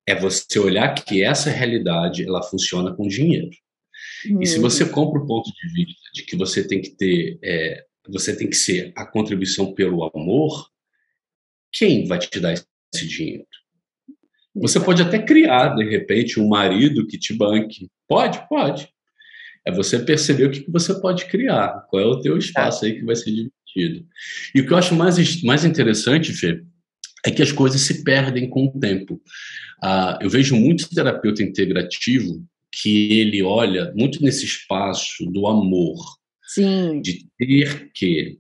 É 0.07 0.15
você 0.15 0.59
olhar 0.59 0.95
que 0.95 1.23
essa 1.23 1.51
realidade 1.51 2.25
ela 2.25 2.43
funciona 2.43 2.95
com 2.95 3.07
dinheiro. 3.07 3.51
Hum. 4.31 4.41
E 4.41 4.47
se 4.47 4.59
você 4.59 4.85
uhum. 4.85 4.91
compra 4.91 5.21
o 5.21 5.27
ponto 5.27 5.51
de 5.51 5.73
vista 5.75 6.11
de 6.15 6.25
que 6.25 6.37
você 6.37 6.67
tem 6.67 6.81
que 6.81 6.91
ter, 6.91 7.39
é, 7.43 7.85
você 8.09 8.35
tem 8.35 8.49
que 8.49 8.57
ser 8.57 8.93
a 8.97 9.05
contribuição 9.05 9.75
pelo 9.75 10.05
amor, 10.05 10.71
quem 11.73 12.07
vai 12.07 12.19
te 12.19 12.41
dar 12.41 12.53
esse 12.53 13.07
dinheiro? 13.07 13.47
Você 14.55 14.81
pode 14.81 15.01
até 15.01 15.19
criar, 15.19 15.75
de 15.75 15.85
repente, 15.85 16.41
um 16.41 16.49
marido 16.49 17.07
que 17.07 17.19
te 17.19 17.33
banque. 17.33 17.89
Pode, 18.09 18.47
pode. 18.49 18.89
É 19.65 19.73
você 19.73 19.99
perceber 19.99 20.47
o 20.47 20.51
que 20.51 20.65
você 20.71 20.99
pode 21.01 21.27
criar, 21.27 21.87
qual 21.89 22.03
é 22.03 22.07
o 22.07 22.21
teu 22.21 22.37
espaço 22.37 22.85
aí 22.85 22.95
que 22.95 23.05
vai 23.05 23.15
ser 23.15 23.31
dividido. 23.31 24.07
E 24.55 24.61
o 24.61 24.67
que 24.67 24.73
eu 24.73 24.77
acho 24.77 24.95
mais, 24.95 25.43
mais 25.43 25.65
interessante, 25.65 26.33
Fê, 26.33 26.63
é 27.25 27.31
que 27.31 27.43
as 27.43 27.53
coisas 27.53 27.81
se 27.83 28.03
perdem 28.03 28.49
com 28.49 28.67
o 28.67 28.81
tempo. 28.81 29.21
Ah, 29.83 30.19
eu 30.21 30.29
vejo 30.29 30.57
muito 30.57 30.89
terapeuta 30.89 31.43
integrativo 31.43 32.45
que 32.73 33.21
ele 33.21 33.43
olha 33.43 33.93
muito 33.95 34.23
nesse 34.23 34.45
espaço 34.45 35.27
do 35.27 35.47
amor, 35.47 35.99
Sim. 36.43 37.01
de 37.01 37.27
ter 37.39 37.91
que. 37.93 38.39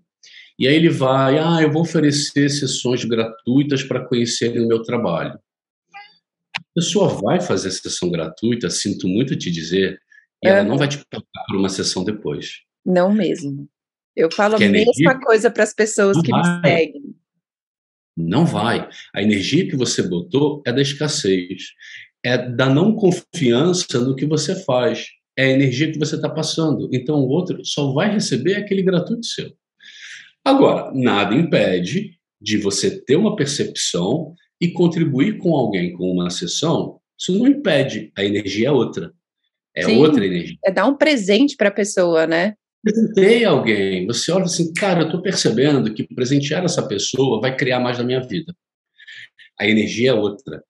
E 0.60 0.68
aí 0.68 0.76
ele 0.76 0.90
vai, 0.90 1.38
ah, 1.38 1.62
eu 1.62 1.72
vou 1.72 1.80
oferecer 1.80 2.50
sessões 2.50 3.02
gratuitas 3.02 3.82
para 3.82 4.06
conhecerem 4.06 4.62
o 4.62 4.68
meu 4.68 4.82
trabalho. 4.82 5.40
A 6.54 6.62
pessoa 6.74 7.08
vai 7.08 7.40
fazer 7.40 7.70
sessão 7.70 8.10
gratuita, 8.10 8.68
sinto 8.68 9.08
muito 9.08 9.34
te 9.34 9.50
dizer, 9.50 9.98
e 10.44 10.48
ela 10.48 10.62
não 10.62 10.76
vai 10.76 10.86
te 10.86 10.98
pagar 11.10 11.24
por 11.48 11.56
uma 11.56 11.70
sessão 11.70 12.04
depois. 12.04 12.60
Não 12.84 13.10
mesmo. 13.10 13.66
Eu 14.14 14.30
falo 14.30 14.56
a 14.56 14.58
mesma 14.58 15.18
coisa 15.20 15.50
para 15.50 15.62
as 15.62 15.72
pessoas 15.72 16.18
não 16.18 16.22
que 16.22 16.30
vai. 16.30 16.42
me 16.42 16.68
seguem. 16.68 17.16
Não 18.14 18.44
vai. 18.44 18.86
A 19.14 19.22
energia 19.22 19.66
que 19.66 19.76
você 19.76 20.02
botou 20.02 20.62
é 20.66 20.72
da 20.74 20.82
escassez, 20.82 21.68
é 22.22 22.36
da 22.36 22.68
não 22.68 22.94
confiança 22.94 23.98
no 23.98 24.14
que 24.14 24.26
você 24.26 24.62
faz, 24.64 25.06
é 25.38 25.44
a 25.44 25.50
energia 25.52 25.90
que 25.90 25.98
você 25.98 26.16
está 26.16 26.28
passando. 26.28 26.86
Então 26.92 27.16
o 27.16 27.28
outro 27.28 27.64
só 27.64 27.94
vai 27.94 28.12
receber 28.12 28.56
aquele 28.56 28.82
gratuito 28.82 29.24
seu. 29.24 29.50
Agora, 30.44 30.90
nada 30.94 31.34
impede 31.34 32.18
de 32.40 32.56
você 32.56 33.02
ter 33.04 33.16
uma 33.16 33.36
percepção 33.36 34.34
e 34.60 34.68
contribuir 34.68 35.38
com 35.38 35.54
alguém 35.54 35.92
com 35.92 36.10
uma 36.10 36.30
sessão. 36.30 36.98
Isso 37.18 37.38
não 37.38 37.46
impede, 37.46 38.10
a 38.16 38.24
energia 38.24 38.68
é 38.68 38.72
outra. 38.72 39.12
É 39.74 39.82
Sim, 39.82 39.98
outra 39.98 40.24
energia. 40.24 40.56
É 40.64 40.72
dar 40.72 40.86
um 40.86 40.96
presente 40.96 41.56
para 41.56 41.68
a 41.68 41.72
pessoa, 41.72 42.26
né? 42.26 42.54
Presentei 42.82 43.44
alguém. 43.44 44.06
Você 44.06 44.32
olha 44.32 44.44
assim, 44.44 44.72
cara, 44.72 45.02
eu 45.02 45.06
estou 45.06 45.20
percebendo 45.20 45.92
que 45.92 46.02
presentear 46.14 46.64
essa 46.64 46.86
pessoa 46.86 47.40
vai 47.40 47.54
criar 47.54 47.78
mais 47.78 47.98
na 47.98 48.04
minha 48.04 48.20
vida. 48.20 48.54
A 49.58 49.68
energia 49.68 50.10
é 50.10 50.14
outra. 50.14 50.64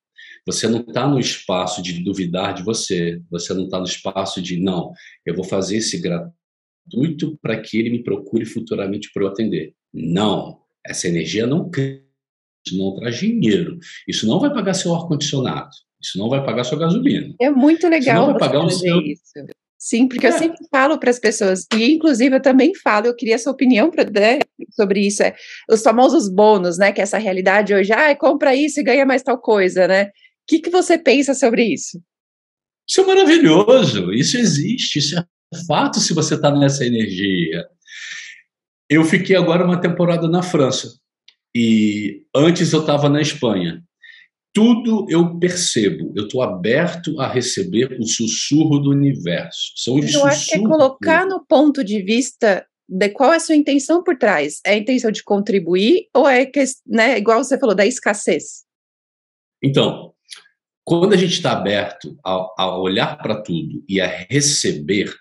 Você 0.45 0.67
não 0.67 0.81
está 0.81 1.07
no 1.07 1.19
espaço 1.19 1.81
de 1.81 2.03
duvidar 2.03 2.53
de 2.53 2.63
você. 2.63 3.21
Você 3.29 3.53
não 3.53 3.65
está 3.65 3.79
no 3.79 3.85
espaço 3.85 4.41
de, 4.41 4.59
não, 4.59 4.91
eu 5.25 5.33
vou 5.33 5.45
fazer 5.45 5.77
esse 5.77 6.01
gratuito 6.89 7.37
para 7.41 7.59
que 7.59 7.77
ele 7.77 7.89
me 7.89 8.03
procure 8.03 8.45
futuramente 8.45 9.09
para 9.13 9.23
eu 9.23 9.27
atender. 9.27 9.73
Não. 9.93 10.59
Essa 10.85 11.07
energia 11.07 11.45
não 11.45 11.69
cria, 11.69 12.01
não 12.73 12.95
traz 12.95 13.17
dinheiro. 13.17 13.77
Isso 14.07 14.27
não 14.27 14.39
vai 14.39 14.53
pagar 14.53 14.73
seu 14.73 14.93
ar-condicionado. 14.93 15.69
Isso 16.01 16.17
não 16.17 16.29
vai 16.29 16.43
pagar 16.43 16.63
sua 16.63 16.79
gasolina. 16.79 17.33
É 17.39 17.49
muito 17.49 17.87
legal 17.87 18.33
você 18.33 18.39
pagar 18.39 18.61
fazer 18.63 18.87
seu... 18.87 19.01
isso. 19.01 19.21
Sim, 19.77 20.07
porque 20.07 20.27
é. 20.27 20.29
eu 20.29 20.33
sempre 20.33 20.59
falo 20.69 20.99
para 20.99 21.09
as 21.09 21.17
pessoas, 21.17 21.65
e 21.75 21.93
inclusive 21.93 22.35
eu 22.35 22.41
também 22.41 22.71
falo, 22.75 23.07
eu 23.07 23.15
queria 23.15 23.39
sua 23.39 23.51
opinião 23.51 23.89
pra, 23.89 24.03
né, 24.03 24.37
sobre 24.75 25.07
isso, 25.07 25.23
é, 25.23 25.35
os 25.67 25.81
famosos 25.81 26.29
bônus, 26.29 26.77
né, 26.77 26.91
que 26.91 27.01
é 27.01 27.03
essa 27.03 27.17
realidade 27.17 27.73
hoje, 27.73 27.91
ah, 27.91 28.15
compra 28.15 28.55
isso 28.55 28.79
e 28.79 28.83
ganha 28.83 29.07
mais 29.07 29.23
tal 29.23 29.39
coisa, 29.39 29.87
né? 29.87 30.03
O 30.05 30.09
que, 30.47 30.59
que 30.59 30.69
você 30.69 30.99
pensa 30.99 31.33
sobre 31.33 31.63
isso? 31.63 31.99
Isso 32.87 33.01
é 33.01 33.05
maravilhoso, 33.05 34.13
isso 34.13 34.37
existe, 34.37 34.99
isso 34.99 35.17
é 35.17 35.25
fato 35.67 35.99
se 35.99 36.13
você 36.13 36.35
está 36.35 36.51
nessa 36.51 36.85
energia. 36.85 37.65
Eu 38.89 39.03
fiquei 39.03 39.35
agora 39.35 39.65
uma 39.65 39.79
temporada 39.79 40.27
na 40.27 40.43
França, 40.43 40.87
e 41.55 42.23
antes 42.35 42.73
eu 42.73 42.81
estava 42.81 43.09
na 43.09 43.21
Espanha 43.21 43.81
tudo 44.53 45.05
eu 45.09 45.39
percebo, 45.39 46.13
eu 46.15 46.25
estou 46.25 46.41
aberto 46.41 47.19
a 47.19 47.27
receber 47.27 47.97
o 47.99 48.05
sussurro 48.05 48.79
do 48.79 48.89
universo. 48.89 49.71
São 49.77 49.95
os 49.95 50.13
eu 50.13 50.25
acho 50.25 50.49
que 50.49 50.55
é 50.55 50.59
colocar 50.59 51.25
no 51.25 51.45
ponto 51.45 51.83
de 51.83 52.01
vista 52.01 52.65
de 52.87 53.09
qual 53.09 53.31
é 53.31 53.37
a 53.37 53.39
sua 53.39 53.55
intenção 53.55 54.03
por 54.03 54.17
trás. 54.17 54.59
É 54.65 54.73
a 54.73 54.77
intenção 54.77 55.11
de 55.11 55.23
contribuir 55.23 56.09
ou 56.13 56.27
é 56.27 56.45
que, 56.45 56.63
né, 56.85 57.17
igual 57.17 57.41
você 57.41 57.57
falou, 57.57 57.73
da 57.73 57.85
escassez? 57.85 58.65
Então, 59.63 60.13
quando 60.83 61.13
a 61.13 61.17
gente 61.17 61.33
está 61.33 61.53
aberto 61.53 62.17
a, 62.25 62.47
a 62.57 62.77
olhar 62.77 63.17
para 63.19 63.41
tudo 63.41 63.81
e 63.87 64.01
a 64.01 64.07
receber, 64.29 65.13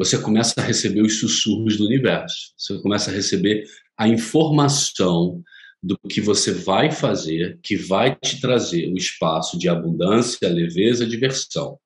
você 0.00 0.16
começa 0.16 0.54
a 0.56 0.62
receber 0.62 1.02
os 1.02 1.20
sussurros 1.20 1.76
do 1.76 1.84
universo. 1.84 2.54
Você 2.56 2.80
começa 2.80 3.10
a 3.10 3.14
receber 3.14 3.66
a 3.98 4.08
informação 4.08 5.42
do 5.82 5.94
que 6.08 6.22
você 6.22 6.52
vai 6.52 6.90
fazer, 6.90 7.60
que 7.62 7.76
vai 7.76 8.16
te 8.16 8.40
trazer 8.40 8.90
o 8.90 8.96
espaço 8.96 9.58
de 9.58 9.68
abundância, 9.68 10.48
leveza, 10.48 11.06
diversão. 11.06 11.78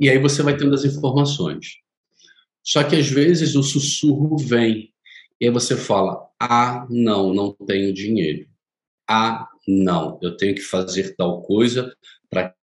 E 0.00 0.08
aí 0.08 0.16
você 0.16 0.44
vai 0.44 0.56
tendo 0.56 0.76
as 0.76 0.84
informações. 0.84 1.78
Só 2.62 2.84
que 2.84 2.94
às 2.94 3.08
vezes 3.08 3.56
o 3.56 3.64
sussurro 3.64 4.38
vem 4.38 4.94
e 5.40 5.46
aí 5.46 5.50
você 5.50 5.76
fala: 5.76 6.24
ah, 6.40 6.86
não, 6.88 7.34
não 7.34 7.52
tenho 7.52 7.92
dinheiro. 7.92 8.46
Ah, 9.10 9.48
não, 9.66 10.20
eu 10.22 10.36
tenho 10.36 10.54
que 10.54 10.62
fazer 10.62 11.16
tal 11.16 11.42
coisa 11.42 11.92
para 12.30 12.54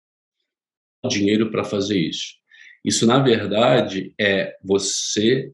dinheiro 1.09 1.51
para 1.51 1.65
fazer 1.65 1.99
isso. 1.99 2.40
Isso, 2.83 3.05
na 3.05 3.19
verdade, 3.19 4.13
é 4.19 4.55
você 4.63 5.51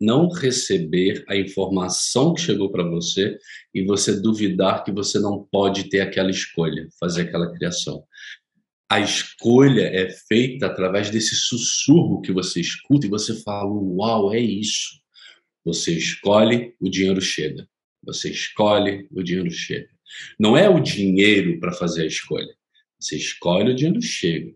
não 0.00 0.28
receber 0.28 1.22
a 1.28 1.36
informação 1.36 2.32
que 2.32 2.40
chegou 2.40 2.72
para 2.72 2.88
você 2.88 3.36
e 3.74 3.84
você 3.84 4.18
duvidar 4.18 4.82
que 4.82 4.90
você 4.90 5.18
não 5.20 5.46
pode 5.52 5.90
ter 5.90 6.00
aquela 6.00 6.30
escolha, 6.30 6.88
fazer 6.98 7.22
aquela 7.22 7.52
criação. 7.52 8.02
A 8.90 8.98
escolha 8.98 9.82
é 9.82 10.08
feita 10.10 10.66
através 10.66 11.10
desse 11.10 11.36
sussurro 11.36 12.22
que 12.22 12.32
você 12.32 12.60
escuta 12.60 13.06
e 13.06 13.10
você 13.10 13.40
fala: 13.42 13.70
Uau, 13.70 14.32
é 14.32 14.40
isso. 14.40 14.98
Você 15.64 15.92
escolhe, 15.92 16.74
o 16.80 16.88
dinheiro 16.88 17.20
chega. 17.20 17.68
Você 18.02 18.30
escolhe, 18.30 19.06
o 19.12 19.22
dinheiro 19.22 19.50
chega. 19.50 19.90
Não 20.38 20.56
é 20.56 20.68
o 20.68 20.80
dinheiro 20.80 21.60
para 21.60 21.72
fazer 21.72 22.02
a 22.02 22.06
escolha. 22.06 22.52
Você 22.98 23.16
escolhe, 23.16 23.70
o 23.70 23.74
dinheiro 23.74 24.00
chega. 24.02 24.52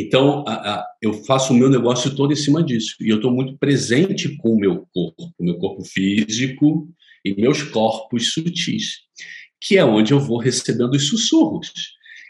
Então, 0.00 0.44
a, 0.46 0.52
a, 0.52 0.86
eu 1.02 1.12
faço 1.24 1.52
o 1.52 1.56
meu 1.56 1.68
negócio 1.68 2.14
todo 2.14 2.32
em 2.32 2.36
cima 2.36 2.62
disso. 2.62 2.94
E 3.00 3.08
eu 3.08 3.16
estou 3.16 3.32
muito 3.32 3.58
presente 3.58 4.36
com 4.36 4.50
o 4.50 4.58
meu 4.58 4.86
corpo, 4.94 5.34
o 5.36 5.44
meu 5.44 5.58
corpo 5.58 5.82
físico 5.84 6.88
e 7.24 7.34
meus 7.34 7.64
corpos 7.64 8.32
sutis, 8.32 8.98
que 9.60 9.76
é 9.76 9.84
onde 9.84 10.12
eu 10.12 10.20
vou 10.20 10.38
recebendo 10.38 10.94
os 10.94 11.08
sussurros. 11.08 11.72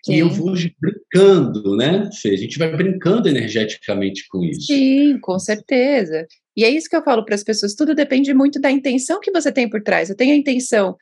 Sim. 0.03 0.15
E 0.15 0.19
eu 0.21 0.31
vou 0.31 0.55
brincando, 0.81 1.77
né, 1.77 2.09
Fê? 2.23 2.31
A 2.31 2.37
gente 2.37 2.59
vai 2.59 2.75
brincando 2.75 3.29
energeticamente 3.29 4.27
com 4.29 4.43
isso. 4.43 4.63
Sim, 4.63 5.19
com 5.21 5.39
certeza. 5.39 6.27
E 6.57 6.65
é 6.65 6.71
isso 6.71 6.89
que 6.89 6.97
eu 6.97 7.05
falo 7.05 7.23
para 7.23 7.35
as 7.35 7.45
pessoas: 7.45 7.75
tudo 7.75 7.95
depende 7.95 8.33
muito 8.33 8.59
da 8.59 8.71
intenção 8.71 9.21
que 9.21 9.31
você 9.31 9.53
tem 9.53 9.69
por 9.69 9.83
trás. 9.83 10.09
Eu 10.09 10.17
tenho 10.17 10.33
a 10.33 10.37
intenção 10.37 10.97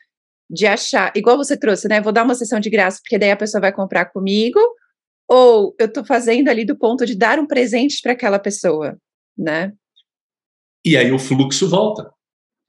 de 0.51 0.67
achar, 0.67 1.13
igual 1.15 1.37
você 1.37 1.57
trouxe, 1.57 1.87
né? 1.87 2.01
Vou 2.01 2.13
dar 2.13 2.25
uma 2.25 2.35
sessão 2.35 2.59
de 2.59 2.71
graça, 2.71 2.99
porque 3.03 3.19
daí 3.19 3.31
a 3.31 3.37
pessoa 3.37 3.61
vai 3.61 3.73
comprar 3.73 4.07
comigo, 4.07 4.59
ou 5.29 5.75
eu 5.79 5.87
estou 5.87 6.05
fazendo 6.05 6.49
ali 6.49 6.65
do 6.65 6.77
ponto 6.77 7.05
de 7.05 7.15
dar 7.15 7.39
um 7.39 7.47
presente 7.47 8.01
para 8.03 8.13
aquela 8.13 8.39
pessoa, 8.39 8.97
né? 9.37 9.73
E 10.85 10.97
aí 10.97 11.11
o 11.11 11.19
fluxo 11.19 11.69
volta. 11.69 12.11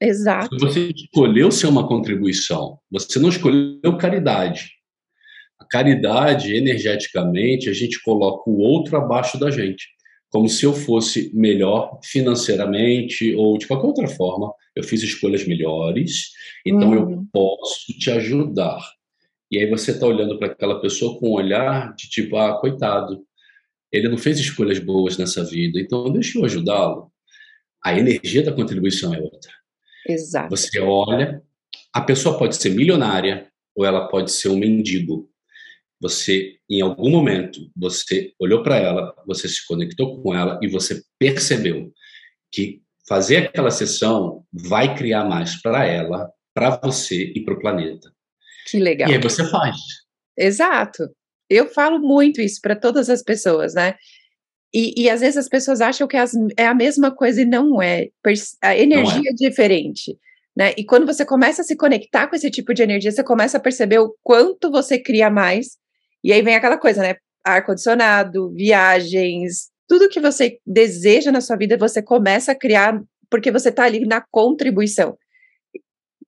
Exato. 0.00 0.56
Você 0.58 0.90
escolheu 0.90 1.50
ser 1.50 1.66
uma 1.66 1.86
contribuição, 1.86 2.78
você 2.90 3.18
não 3.18 3.28
escolheu 3.28 3.96
caridade. 3.98 4.70
A 5.60 5.64
caridade, 5.64 6.54
energeticamente, 6.54 7.68
a 7.68 7.72
gente 7.72 8.00
coloca 8.02 8.48
o 8.48 8.58
outro 8.58 8.96
abaixo 8.96 9.38
da 9.38 9.50
gente. 9.50 9.88
Como 10.30 10.48
se 10.48 10.64
eu 10.64 10.72
fosse 10.72 11.32
melhor 11.34 11.98
financeiramente 12.04 13.34
ou 13.34 13.58
de 13.58 13.66
qualquer 13.66 13.86
outra 13.86 14.08
forma. 14.08 14.52
Eu 14.76 14.84
fiz 14.84 15.02
escolhas 15.02 15.44
melhores, 15.46 16.30
então 16.64 16.94
eu 16.94 17.02
uhum. 17.02 17.26
posso 17.32 17.92
te 17.98 18.10
ajudar. 18.10 18.78
E 19.50 19.58
aí 19.58 19.68
você 19.68 19.92
está 19.92 20.06
olhando 20.06 20.38
para 20.38 20.48
aquela 20.48 20.80
pessoa 20.80 21.18
com 21.18 21.30
um 21.30 21.32
olhar 21.32 21.94
de 21.94 22.08
tipo, 22.08 22.36
ah, 22.36 22.60
coitado, 22.60 23.24
ele 23.90 24.08
não 24.08 24.18
fez 24.18 24.38
escolhas 24.38 24.78
boas 24.78 25.16
nessa 25.16 25.44
vida, 25.44 25.80
então 25.80 26.12
deixa 26.12 26.38
eu 26.38 26.44
ajudá-lo. 26.44 27.10
A 27.82 27.98
energia 27.98 28.42
da 28.42 28.52
contribuição 28.52 29.14
é 29.14 29.20
outra. 29.20 29.52
Exato. 30.06 30.50
Você 30.50 30.78
olha, 30.80 31.42
a 31.92 32.00
pessoa 32.00 32.38
pode 32.38 32.56
ser 32.56 32.70
milionária 32.70 33.50
ou 33.74 33.84
ela 33.84 34.08
pode 34.08 34.30
ser 34.30 34.48
um 34.48 34.58
mendigo. 34.58 35.30
Você, 36.00 36.56
em 36.68 36.80
algum 36.80 37.10
momento, 37.10 37.70
você 37.74 38.32
olhou 38.38 38.62
para 38.62 38.76
ela, 38.76 39.14
você 39.26 39.48
se 39.48 39.66
conectou 39.66 40.22
com 40.22 40.34
ela 40.34 40.58
e 40.62 40.68
você 40.68 41.02
percebeu 41.18 41.92
que 42.52 42.82
fazer 43.08 43.38
aquela 43.38 43.70
sessão 43.70 44.44
vai 44.52 44.94
criar 44.94 45.24
mais 45.24 45.60
para 45.60 45.86
ela, 45.86 46.30
para 46.54 46.76
você 46.76 47.32
e 47.34 47.42
para 47.42 47.54
o 47.54 47.58
planeta. 47.58 48.12
Que 48.70 48.78
legal. 48.78 49.08
E 49.08 49.14
aí 49.14 49.20
você 49.20 49.48
faz. 49.48 49.76
Exato. 50.36 51.08
Eu 51.48 51.68
falo 51.68 51.98
muito 51.98 52.40
isso 52.40 52.60
para 52.60 52.76
todas 52.76 53.08
as 53.08 53.22
pessoas, 53.22 53.74
né? 53.74 53.94
E, 54.72 55.02
e, 55.02 55.08
às 55.08 55.20
vezes 55.20 55.38
as 55.38 55.48
pessoas 55.48 55.80
acham 55.80 56.06
que 56.06 56.16
as, 56.16 56.32
é 56.56 56.66
a 56.66 56.74
mesma 56.74 57.10
coisa 57.10 57.40
e 57.40 57.46
não 57.46 57.80
é. 57.80 58.08
A 58.62 58.76
energia 58.76 59.16
não 59.16 59.24
é. 59.24 59.30
é 59.30 59.34
diferente. 59.34 60.18
Né? 60.54 60.74
E 60.76 60.84
quando 60.84 61.06
você 61.06 61.24
começa 61.24 61.62
a 61.62 61.64
se 61.64 61.74
conectar 61.74 62.26
com 62.26 62.36
esse 62.36 62.50
tipo 62.50 62.74
de 62.74 62.82
energia, 62.82 63.10
você 63.10 63.24
começa 63.24 63.56
a 63.56 63.60
perceber 63.60 63.98
o 63.98 64.14
quanto 64.22 64.70
você 64.70 64.98
cria 64.98 65.30
mais. 65.30 65.78
E 66.22 66.32
aí 66.32 66.42
vem 66.42 66.54
aquela 66.54 66.76
coisa, 66.76 67.00
né? 67.00 67.16
Ar-condicionado, 67.44 68.52
viagens, 68.52 69.70
tudo 69.88 70.08
que 70.08 70.20
você 70.20 70.58
deseja 70.66 71.32
na 71.32 71.40
sua 71.40 71.56
vida, 71.56 71.78
você 71.78 72.02
começa 72.02 72.52
a 72.52 72.54
criar 72.54 73.00
porque 73.30 73.50
você 73.50 73.70
está 73.70 73.84
ali 73.84 74.00
na 74.00 74.22
contribuição. 74.30 75.16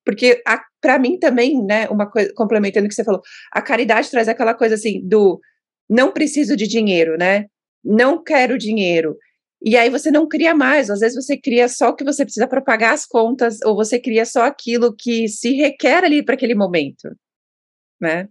Porque 0.05 0.43
para 0.81 0.99
mim 0.99 1.19
também, 1.19 1.63
né, 1.63 1.89
uma 1.89 2.11
coisa, 2.11 2.33
complementando 2.35 2.87
o 2.87 2.89
que 2.89 2.95
você 2.95 3.05
falou, 3.05 3.21
a 3.53 3.61
caridade 3.61 4.11
traz 4.11 4.29
aquela 4.29 4.55
coisa 4.55 4.75
assim 4.75 5.07
do 5.07 5.41
não 5.89 6.13
preciso 6.13 6.57
de 6.57 6.67
dinheiro, 6.69 7.17
né? 7.19 7.47
Não 7.85 8.23
quero 8.23 8.57
dinheiro. 8.57 9.17
E 9.63 9.77
aí 9.77 9.91
você 9.91 10.11
não 10.11 10.27
cria 10.27 10.55
mais, 10.55 10.89
às 10.89 11.01
vezes 11.01 11.23
você 11.23 11.37
cria 11.37 11.69
só 11.69 11.91
o 11.91 11.97
que 11.97 12.05
você 12.05 12.25
precisa 12.25 12.47
para 12.47 12.63
pagar 12.63 12.95
as 12.95 13.05
contas, 13.05 13.59
ou 13.63 13.75
você 13.75 13.99
cria 13.99 14.25
só 14.25 14.45
aquilo 14.45 14.95
que 14.97 15.29
se 15.29 15.53
requer 15.55 16.05
ali 16.05 16.25
para 16.25 16.35
aquele 16.35 16.55
momento, 16.55 17.15
né? 18.01 18.29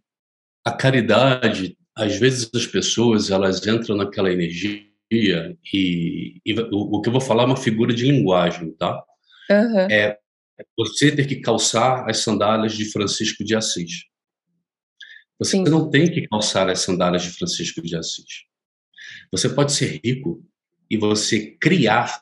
A 0.65 0.71
caridade, 0.71 1.77
às 1.95 2.15
vezes 2.17 2.49
as 2.53 2.65
pessoas, 2.65 3.29
elas 3.29 3.65
entram 3.67 3.95
naquela 3.95 4.31
energia 4.31 4.81
e, 5.11 6.41
e 6.43 6.53
o, 6.71 6.97
o, 6.97 7.01
que 7.01 7.09
eu 7.09 7.13
vou 7.13 7.21
falar 7.21 7.43
é 7.43 7.47
uma 7.47 7.57
figura 7.57 7.93
de 7.93 8.09
linguagem, 8.09 8.71
tá? 8.71 9.03
Uhum. 9.51 9.87
É 10.59 10.63
você 10.77 11.15
ter 11.15 11.25
que 11.25 11.37
calçar 11.37 12.09
as 12.09 12.19
sandálias 12.19 12.73
de 12.73 12.85
Francisco 12.91 13.43
de 13.43 13.55
Assis. 13.55 14.05
Você 15.39 15.51
Sim. 15.51 15.63
não 15.63 15.89
tem 15.89 16.11
que 16.11 16.27
calçar 16.27 16.69
as 16.69 16.81
sandálias 16.81 17.23
de 17.23 17.29
Francisco 17.29 17.81
de 17.81 17.95
Assis. 17.95 18.43
Você 19.31 19.47
pode 19.49 19.71
ser 19.71 20.01
rico 20.03 20.43
e 20.89 20.97
você 20.97 21.57
criar 21.59 22.19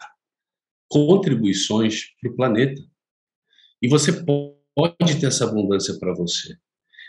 contribuições 0.87 2.15
para 2.21 2.31
o 2.31 2.35
planeta. 2.35 2.81
E 3.81 3.87
você 3.87 4.11
pode 4.13 5.19
ter 5.19 5.25
essa 5.25 5.45
abundância 5.45 5.97
para 5.99 6.13
você. 6.13 6.55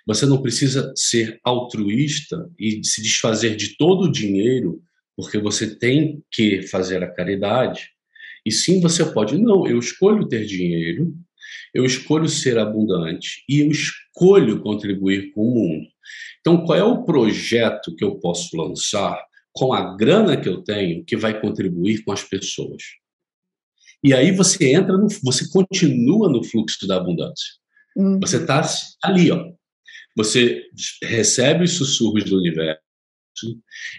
Você 0.06 0.24
não 0.24 0.40
precisa 0.40 0.92
ser 0.96 1.38
altruísta 1.44 2.50
e 2.58 2.82
se 2.82 3.02
desfazer 3.02 3.56
de 3.56 3.76
todo 3.76 4.04
o 4.04 4.12
dinheiro 4.12 4.82
porque 5.18 5.36
você 5.36 5.76
tem 5.76 6.24
que 6.30 6.62
fazer 6.62 7.02
a 7.02 7.12
caridade. 7.12 7.90
E 8.44 8.52
sim, 8.52 8.80
você 8.80 9.04
pode, 9.04 9.36
não, 9.38 9.66
eu 9.66 9.78
escolho 9.78 10.28
ter 10.28 10.44
dinheiro, 10.44 11.14
eu 11.74 11.84
escolho 11.84 12.28
ser 12.28 12.58
abundante 12.58 13.44
e 13.48 13.60
eu 13.60 13.70
escolho 13.70 14.60
contribuir 14.60 15.32
com 15.32 15.42
o 15.42 15.54
mundo. 15.54 15.86
Então, 16.40 16.64
qual 16.64 16.78
é 16.78 16.84
o 16.84 17.04
projeto 17.04 17.94
que 17.94 18.04
eu 18.04 18.16
posso 18.16 18.56
lançar 18.56 19.18
com 19.58 19.72
a 19.72 19.96
grana 19.96 20.40
que 20.40 20.48
eu 20.48 20.62
tenho 20.62 21.04
que 21.04 21.16
vai 21.16 21.40
contribuir 21.40 22.04
com 22.04 22.12
as 22.12 22.22
pessoas. 22.22 22.82
E 24.02 24.14
aí 24.14 24.30
você 24.30 24.72
entra 24.72 24.96
no, 24.96 25.08
você 25.22 25.48
continua 25.50 26.28
no 26.30 26.44
fluxo 26.44 26.86
da 26.86 26.96
abundância. 26.96 27.54
Uhum. 27.96 28.20
Você 28.20 28.36
está 28.36 28.62
ali, 29.02 29.30
ó. 29.32 29.44
Você 30.16 30.62
recebe 31.02 31.64
os 31.64 31.72
sussurros 31.72 32.24
do 32.24 32.38
universo, 32.38 32.80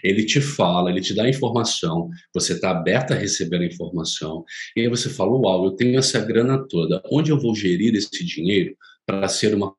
ele 0.02 0.24
te 0.24 0.40
fala, 0.40 0.90
ele 0.90 1.00
te 1.00 1.14
dá 1.14 1.28
informação, 1.28 2.10
você 2.34 2.54
está 2.54 2.70
aberto 2.70 3.12
a 3.12 3.16
receber 3.16 3.58
a 3.58 3.66
informação, 3.66 4.44
e 4.76 4.82
aí 4.82 4.88
você 4.88 5.08
fala: 5.08 5.32
Uau, 5.32 5.64
eu 5.66 5.72
tenho 5.72 5.98
essa 5.98 6.20
grana 6.20 6.66
toda, 6.68 7.02
onde 7.10 7.30
eu 7.30 7.38
vou 7.38 7.54
gerir 7.54 7.94
esse 7.94 8.24
dinheiro 8.24 8.76
para 9.06 9.28
ser 9.28 9.54
uma 9.54 9.74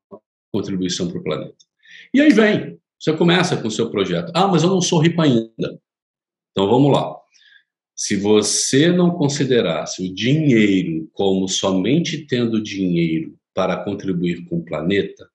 contribuição 0.52 1.08
para 1.08 1.18
o 1.18 1.22
planeta? 1.22 1.56
E 2.14 2.20
aí 2.20 2.32
vem 2.32 2.78
você 3.02 3.16
começa 3.16 3.56
com 3.56 3.66
o 3.66 3.70
seu 3.70 3.90
projeto. 3.90 4.30
Ah, 4.32 4.46
mas 4.46 4.62
eu 4.62 4.70
não 4.70 4.80
sou 4.80 5.00
rico 5.00 5.20
ainda. 5.20 5.80
Então 6.52 6.68
vamos 6.68 6.92
lá. 6.92 7.16
Se 7.96 8.14
você 8.14 8.92
não 8.92 9.10
considerasse 9.10 10.06
o 10.06 10.14
dinheiro 10.14 11.10
como 11.12 11.48
somente 11.48 12.24
tendo 12.26 12.62
dinheiro 12.62 13.36
para 13.52 13.82
contribuir 13.82 14.44
com 14.44 14.58
o 14.58 14.64
planeta, 14.64 15.28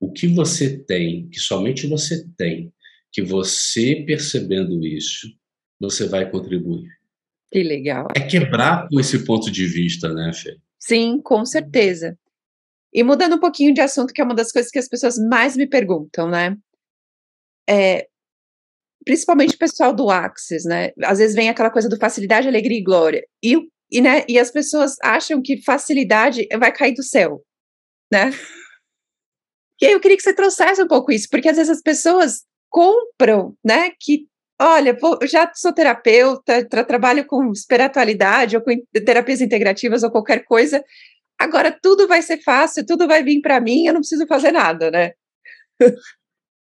o 0.00 0.10
que 0.10 0.26
você 0.26 0.76
tem, 0.76 1.28
que 1.28 1.38
somente 1.38 1.86
você 1.86 2.26
tem, 2.36 2.72
que 3.12 3.22
você 3.22 4.04
percebendo 4.06 4.86
isso, 4.86 5.28
você 5.80 6.06
vai 6.06 6.30
contribuir. 6.30 6.88
Que 7.50 7.62
legal. 7.62 8.08
É 8.14 8.20
quebrar 8.20 8.88
com 8.88 9.00
esse 9.00 9.24
ponto 9.24 9.50
de 9.50 9.66
vista, 9.66 10.12
né, 10.12 10.32
Fê? 10.32 10.56
Sim, 10.78 11.20
com 11.22 11.44
certeza. 11.44 12.18
E 12.92 13.02
mudando 13.02 13.36
um 13.36 13.40
pouquinho 13.40 13.72
de 13.72 13.80
assunto, 13.80 14.12
que 14.12 14.20
é 14.20 14.24
uma 14.24 14.34
das 14.34 14.52
coisas 14.52 14.70
que 14.70 14.78
as 14.78 14.88
pessoas 14.88 15.16
mais 15.18 15.56
me 15.56 15.66
perguntam, 15.66 16.28
né? 16.28 16.56
é, 17.68 18.08
principalmente 19.04 19.54
o 19.54 19.58
pessoal 19.58 19.94
do 19.94 20.08
Axis, 20.10 20.64
né? 20.64 20.90
Às 21.04 21.18
vezes 21.18 21.36
vem 21.36 21.50
aquela 21.50 21.70
coisa 21.70 21.88
do 21.88 21.98
facilidade, 21.98 22.48
alegria 22.48 22.78
e 22.78 22.82
glória. 22.82 23.26
E, 23.42 23.56
e, 23.92 24.00
né, 24.00 24.24
e 24.26 24.38
as 24.38 24.50
pessoas 24.50 24.96
acham 25.02 25.42
que 25.42 25.62
facilidade 25.62 26.46
vai 26.58 26.72
cair 26.72 26.94
do 26.94 27.02
céu, 27.02 27.42
né? 28.10 28.30
E 29.80 29.86
aí 29.86 29.92
eu 29.92 30.00
queria 30.00 30.16
que 30.16 30.24
você 30.24 30.34
trouxesse 30.34 30.82
um 30.82 30.88
pouco 30.88 31.12
isso, 31.12 31.28
porque 31.30 31.48
às 31.48 31.56
vezes 31.56 31.70
as 31.70 31.80
pessoas 31.80 32.44
compram, 32.68 33.56
né? 33.64 33.90
Que, 33.98 34.26
olha, 34.60 34.96
vou, 34.98 35.18
já 35.26 35.50
sou 35.54 35.72
terapeuta, 35.72 36.64
tra 36.68 36.84
trabalho 36.84 37.26
com 37.26 37.52
espiritualidade 37.52 38.56
ou 38.56 38.62
com 38.62 38.72
terapias 39.04 39.40
integrativas 39.40 40.02
ou 40.02 40.10
qualquer 40.10 40.44
coisa. 40.44 40.82
Agora 41.38 41.70
tudo 41.70 42.08
vai 42.08 42.20
ser 42.22 42.38
fácil, 42.42 42.84
tudo 42.84 43.06
vai 43.06 43.22
vir 43.22 43.40
para 43.40 43.60
mim, 43.60 43.86
eu 43.86 43.94
não 43.94 44.00
preciso 44.00 44.26
fazer 44.26 44.50
nada, 44.50 44.90
né? 44.90 45.12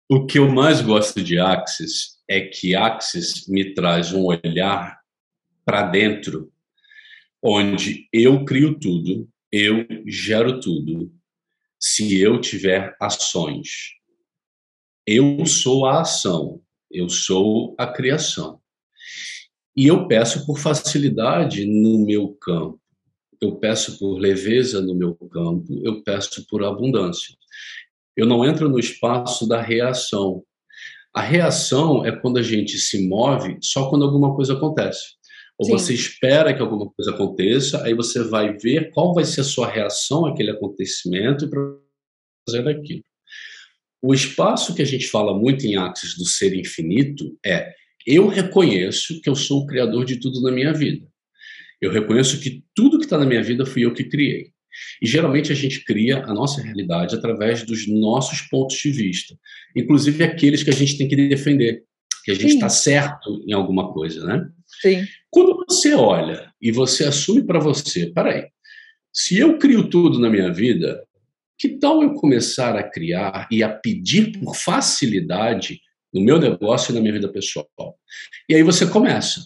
O 0.09 0.25
que 0.25 0.37
eu 0.37 0.49
mais 0.49 0.81
gosto 0.81 1.21
de 1.21 1.39
Axis 1.39 2.17
é 2.29 2.41
que 2.41 2.75
Axis 2.75 3.47
me 3.47 3.73
traz 3.73 4.13
um 4.13 4.25
olhar 4.25 4.99
para 5.65 5.83
dentro, 5.83 6.51
onde 7.41 8.07
eu 8.11 8.45
crio 8.45 8.77
tudo, 8.79 9.27
eu 9.51 9.85
gero 10.07 10.59
tudo, 10.59 11.11
se 11.79 12.19
eu 12.21 12.39
tiver 12.39 12.95
ações. 12.99 13.93
Eu 15.05 15.45
sou 15.45 15.85
a 15.85 16.01
ação, 16.01 16.61
eu 16.89 17.09
sou 17.09 17.75
a 17.77 17.85
criação. 17.87 18.59
E 19.75 19.87
eu 19.87 20.07
peço 20.07 20.45
por 20.45 20.57
facilidade 20.59 21.65
no 21.65 22.05
meu 22.05 22.29
campo, 22.39 22.79
eu 23.41 23.55
peço 23.57 23.99
por 23.99 24.17
leveza 24.17 24.81
no 24.81 24.95
meu 24.95 25.15
campo, 25.15 25.81
eu 25.83 26.01
peço 26.03 26.45
por 26.47 26.63
abundância. 26.63 27.35
Eu 28.15 28.25
não 28.25 28.45
entro 28.45 28.69
no 28.69 28.79
espaço 28.79 29.47
da 29.47 29.61
reação. 29.61 30.43
A 31.13 31.21
reação 31.21 32.05
é 32.05 32.11
quando 32.11 32.37
a 32.37 32.43
gente 32.43 32.77
se 32.77 33.07
move 33.07 33.57
só 33.61 33.89
quando 33.89 34.05
alguma 34.05 34.35
coisa 34.35 34.53
acontece. 34.53 35.15
Ou 35.57 35.65
Sim. 35.65 35.71
você 35.73 35.93
espera 35.93 36.53
que 36.53 36.61
alguma 36.61 36.89
coisa 36.91 37.11
aconteça, 37.11 37.83
aí 37.83 37.93
você 37.93 38.23
vai 38.23 38.57
ver 38.57 38.91
qual 38.91 39.13
vai 39.13 39.25
ser 39.25 39.41
a 39.41 39.45
sua 39.45 39.67
reação 39.67 40.25
àquele 40.25 40.51
acontecimento 40.51 41.49
para 41.49 41.59
fazer 42.47 42.67
aquilo. 42.67 43.03
O 44.03 44.13
espaço 44.13 44.75
que 44.75 44.81
a 44.81 44.85
gente 44.85 45.07
fala 45.07 45.33
muito 45.33 45.65
em 45.65 45.77
Axis 45.77 46.17
do 46.17 46.25
ser 46.25 46.53
infinito 46.53 47.39
é 47.43 47.71
eu 48.05 48.27
reconheço 48.27 49.21
que 49.21 49.29
eu 49.29 49.35
sou 49.35 49.61
o 49.61 49.65
criador 49.65 50.03
de 50.03 50.17
tudo 50.17 50.41
na 50.41 50.51
minha 50.51 50.73
vida. 50.73 51.07
Eu 51.81 51.89
reconheço 51.89 52.41
que 52.41 52.65
tudo 52.75 52.97
que 52.97 53.05
está 53.05 53.17
na 53.17 53.25
minha 53.25 53.41
vida 53.41 53.65
fui 53.65 53.85
eu 53.85 53.93
que 53.93 54.03
criei. 54.03 54.51
E 55.01 55.07
geralmente 55.07 55.53
a 55.53 55.55
gente 55.55 55.85
cria 55.85 56.21
a 56.25 56.33
nossa 56.33 56.61
realidade 56.61 57.15
através 57.15 57.63
dos 57.63 57.87
nossos 57.87 58.41
pontos 58.41 58.75
de 58.75 58.91
vista, 58.91 59.37
inclusive 59.73 60.21
aqueles 60.21 60.63
que 60.63 60.69
a 60.69 60.73
gente 60.73 60.97
tem 60.97 61.07
que 61.07 61.15
defender, 61.15 61.83
que 62.25 62.31
a 62.31 62.35
gente 62.35 62.55
está 62.55 62.67
certo 62.67 63.41
em 63.47 63.53
alguma 63.53 63.93
coisa, 63.93 64.25
né? 64.25 64.45
Sim. 64.81 65.07
Quando 65.29 65.63
você 65.65 65.93
olha 65.93 66.51
e 66.61 66.73
você 66.73 67.05
assume 67.05 67.45
para 67.45 67.59
você, 67.59 68.07
peraí, 68.07 68.47
se 69.13 69.37
eu 69.37 69.57
crio 69.57 69.89
tudo 69.89 70.19
na 70.19 70.29
minha 70.29 70.51
vida, 70.51 71.01
que 71.57 71.77
tal 71.79 72.01
eu 72.03 72.13
começar 72.15 72.75
a 72.75 72.83
criar 72.83 73.47
e 73.51 73.63
a 73.63 73.69
pedir 73.69 74.39
por 74.39 74.55
facilidade 74.55 75.79
no 76.13 76.21
meu 76.21 76.39
negócio 76.39 76.91
e 76.91 76.95
na 76.95 77.01
minha 77.01 77.13
vida 77.13 77.31
pessoal? 77.31 77.67
E 78.49 78.55
aí 78.55 78.63
você 78.63 78.85
começa. 78.85 79.41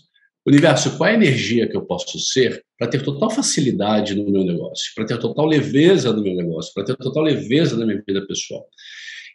Universo, 0.45 0.97
qual 0.97 1.09
é 1.09 1.11
a 1.11 1.15
energia 1.15 1.67
que 1.67 1.75
eu 1.75 1.85
posso 1.85 2.17
ser 2.19 2.63
para 2.79 2.87
ter 2.87 3.03
total 3.03 3.29
facilidade 3.29 4.15
no 4.15 4.31
meu 4.31 4.45
negócio, 4.45 4.93
para 4.95 5.05
ter 5.05 5.17
total 5.19 5.45
leveza 5.45 6.13
no 6.13 6.23
meu 6.23 6.33
negócio, 6.35 6.73
para 6.73 6.85
ter 6.85 6.95
total 6.95 7.23
leveza 7.23 7.75
na 7.75 7.85
minha 7.85 8.01
vida 8.07 8.25
pessoal? 8.25 8.65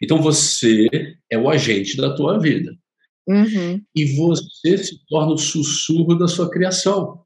Então 0.01 0.19
você 0.21 0.87
é 1.29 1.37
o 1.37 1.49
agente 1.49 1.97
da 1.97 2.15
tua 2.15 2.39
vida. 2.39 2.75
Uhum. 3.27 3.81
E 3.95 4.15
você 4.15 4.77
se 4.77 5.05
torna 5.07 5.33
o 5.33 5.37
sussurro 5.37 6.15
da 6.15 6.27
sua 6.27 6.49
criação. 6.49 7.21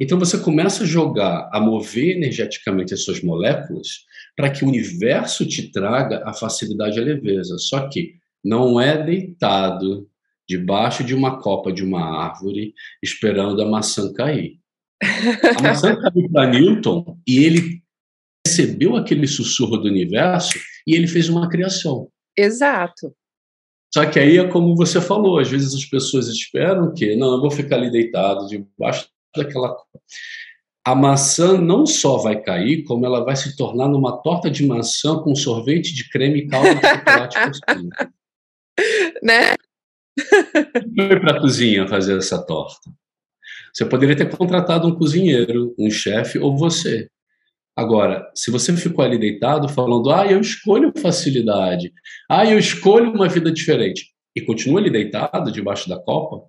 Então 0.00 0.18
você 0.18 0.38
começa 0.38 0.82
a 0.82 0.86
jogar, 0.86 1.50
a 1.52 1.60
mover 1.60 2.16
energeticamente 2.16 2.94
as 2.94 3.04
suas 3.04 3.22
moléculas 3.22 4.06
para 4.34 4.48
que 4.48 4.64
o 4.64 4.68
universo 4.68 5.46
te 5.46 5.70
traga 5.70 6.22
a 6.24 6.32
facilidade 6.32 6.98
e 6.98 7.02
a 7.02 7.04
leveza. 7.04 7.58
Só 7.58 7.86
que 7.88 8.14
não 8.42 8.80
é 8.80 9.02
deitado 9.02 10.08
debaixo 10.48 11.04
de 11.04 11.14
uma 11.14 11.38
copa 11.38 11.70
de 11.70 11.84
uma 11.84 12.24
árvore, 12.24 12.72
esperando 13.02 13.60
a 13.60 13.68
maçã 13.68 14.10
cair. 14.14 14.58
A 15.02 15.62
maçã 15.62 15.94
caiu 16.00 16.30
para 16.32 16.50
Newton 16.50 17.18
e 17.28 17.44
ele 17.44 17.82
recebeu 18.46 18.96
aquele 18.96 19.26
sussurro 19.26 19.76
do 19.76 19.88
universo 19.88 20.58
e 20.86 20.96
ele 20.96 21.06
fez 21.06 21.28
uma 21.28 21.48
criação. 21.48 22.08
Exato. 22.36 23.14
Só 23.92 24.06
que 24.06 24.18
aí 24.18 24.38
é 24.38 24.48
como 24.48 24.74
você 24.76 25.00
falou, 25.00 25.38
às 25.38 25.50
vezes 25.50 25.74
as 25.74 25.84
pessoas 25.84 26.28
esperam 26.28 26.94
que, 26.94 27.16
não, 27.16 27.34
eu 27.34 27.40
vou 27.40 27.50
ficar 27.50 27.76
ali 27.76 27.90
deitado 27.90 28.46
debaixo 28.46 29.08
daquela. 29.36 29.76
A 30.84 30.94
maçã 30.94 31.60
não 31.60 31.84
só 31.84 32.16
vai 32.16 32.40
cair, 32.40 32.84
como 32.84 33.04
ela 33.04 33.24
vai 33.24 33.36
se 33.36 33.56
tornar 33.56 33.88
numa 33.88 34.22
torta 34.22 34.50
de 34.50 34.66
maçã 34.66 35.18
com 35.18 35.34
sorvete 35.34 35.94
de 35.94 36.08
creme 36.08 36.40
e 36.40 36.48
calda 36.48 36.74
de 36.74 36.80
chocolate 36.80 37.38
por 37.38 37.54
cima. 37.76 37.90
Né? 39.22 39.56
Foi 40.96 41.20
para 41.20 41.36
a 41.36 41.40
cozinha 41.40 41.86
fazer 41.86 42.16
essa 42.16 42.42
torta. 42.42 42.90
Você 43.74 43.84
poderia 43.84 44.16
ter 44.16 44.34
contratado 44.34 44.88
um 44.88 44.94
cozinheiro, 44.94 45.74
um 45.78 45.90
chefe 45.90 46.38
ou 46.38 46.56
você. 46.56 47.10
Agora, 47.76 48.30
se 48.34 48.50
você 48.50 48.76
ficou 48.76 49.04
ali 49.04 49.18
deitado 49.18 49.68
falando, 49.68 50.10
ah, 50.10 50.26
eu 50.26 50.40
escolho 50.40 50.92
facilidade, 50.98 51.92
ah, 52.28 52.44
eu 52.44 52.58
escolho 52.58 53.12
uma 53.12 53.28
vida 53.28 53.50
diferente, 53.50 54.12
e 54.34 54.40
continua 54.42 54.80
ali 54.80 54.90
deitado 54.90 55.52
debaixo 55.52 55.88
da 55.88 55.98
copa, 55.98 56.46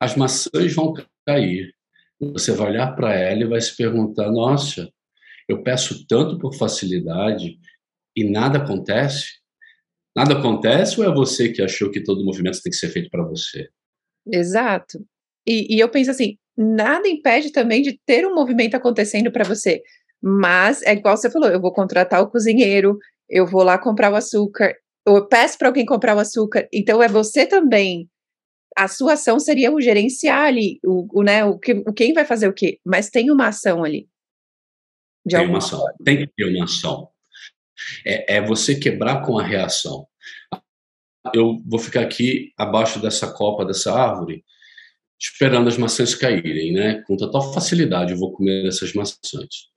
as 0.00 0.16
maçãs 0.16 0.72
vão 0.72 0.94
cair. 1.26 1.74
Você 2.20 2.52
vai 2.52 2.70
olhar 2.70 2.94
para 2.94 3.14
ela 3.14 3.42
e 3.42 3.48
vai 3.48 3.60
se 3.60 3.74
perguntar: 3.76 4.30
nossa, 4.30 4.90
eu 5.48 5.62
peço 5.62 6.06
tanto 6.06 6.38
por 6.38 6.54
facilidade 6.54 7.58
e 8.14 8.28
nada 8.28 8.58
acontece? 8.58 9.40
Nada 10.14 10.38
acontece 10.38 11.00
ou 11.00 11.06
é 11.06 11.14
você 11.14 11.50
que 11.50 11.62
achou 11.62 11.90
que 11.90 12.02
todo 12.02 12.24
movimento 12.24 12.60
tem 12.62 12.70
que 12.70 12.76
ser 12.76 12.88
feito 12.88 13.08
para 13.10 13.24
você? 13.24 13.68
Exato. 14.26 14.98
E, 15.46 15.74
e, 15.74 15.80
eu 15.80 15.88
penso 15.88 16.10
assim: 16.10 16.36
nada 16.56 17.08
impede 17.08 17.50
também 17.52 17.80
de 17.80 17.98
ter 18.04 18.26
um 18.26 18.34
movimento 18.34 18.74
acontecendo 18.74 19.32
para 19.32 19.44
você. 19.44 19.80
Mas 20.20 20.82
é 20.82 20.92
igual 20.92 21.16
você 21.16 21.30
falou: 21.30 21.48
eu 21.48 21.60
vou 21.60 21.72
contratar 21.72 22.20
o 22.22 22.30
cozinheiro, 22.30 22.98
eu 23.28 23.46
vou 23.46 23.62
lá 23.62 23.78
comprar 23.78 24.12
o 24.12 24.16
açúcar, 24.16 24.74
eu 25.06 25.26
peço 25.26 25.56
para 25.56 25.68
alguém 25.68 25.86
comprar 25.86 26.16
o 26.16 26.20
açúcar. 26.20 26.68
Então 26.72 27.02
é 27.02 27.08
você 27.08 27.46
também. 27.46 28.09
A 28.76 28.88
sua 28.88 29.14
ação 29.14 29.38
seria 29.38 29.72
o 29.72 29.80
gerenciar 29.80 30.46
ali, 30.46 30.78
o, 30.84 31.20
o 31.20 31.22
né, 31.22 31.44
o, 31.44 31.58
que, 31.58 31.72
o 31.72 31.92
quem 31.92 32.12
vai 32.12 32.24
fazer 32.24 32.48
o 32.48 32.52
quê? 32.52 32.78
Mas 32.84 33.10
tem 33.10 33.30
uma 33.30 33.48
ação 33.48 33.84
ali. 33.84 34.08
tem 35.28 35.46
uma 35.46 35.58
ação, 35.58 35.80
forma. 35.80 35.94
tem 36.04 36.18
que 36.18 36.26
ter 36.28 36.44
uma 36.44 36.64
ação. 36.64 37.08
É, 38.04 38.36
é 38.36 38.40
você 38.40 38.78
quebrar 38.78 39.22
com 39.24 39.38
a 39.38 39.42
reação. 39.42 40.06
Eu 41.34 41.58
vou 41.66 41.78
ficar 41.78 42.00
aqui 42.00 42.52
abaixo 42.56 43.00
dessa 43.00 43.30
copa, 43.32 43.64
dessa 43.64 43.92
árvore, 43.92 44.44
esperando 45.20 45.68
as 45.68 45.76
maçãs 45.76 46.14
caírem, 46.14 46.72
né? 46.72 47.02
Com 47.06 47.16
total 47.16 47.52
facilidade 47.52 48.12
eu 48.12 48.18
vou 48.18 48.32
comer 48.32 48.66
essas 48.66 48.94
maçãs. 48.94 49.68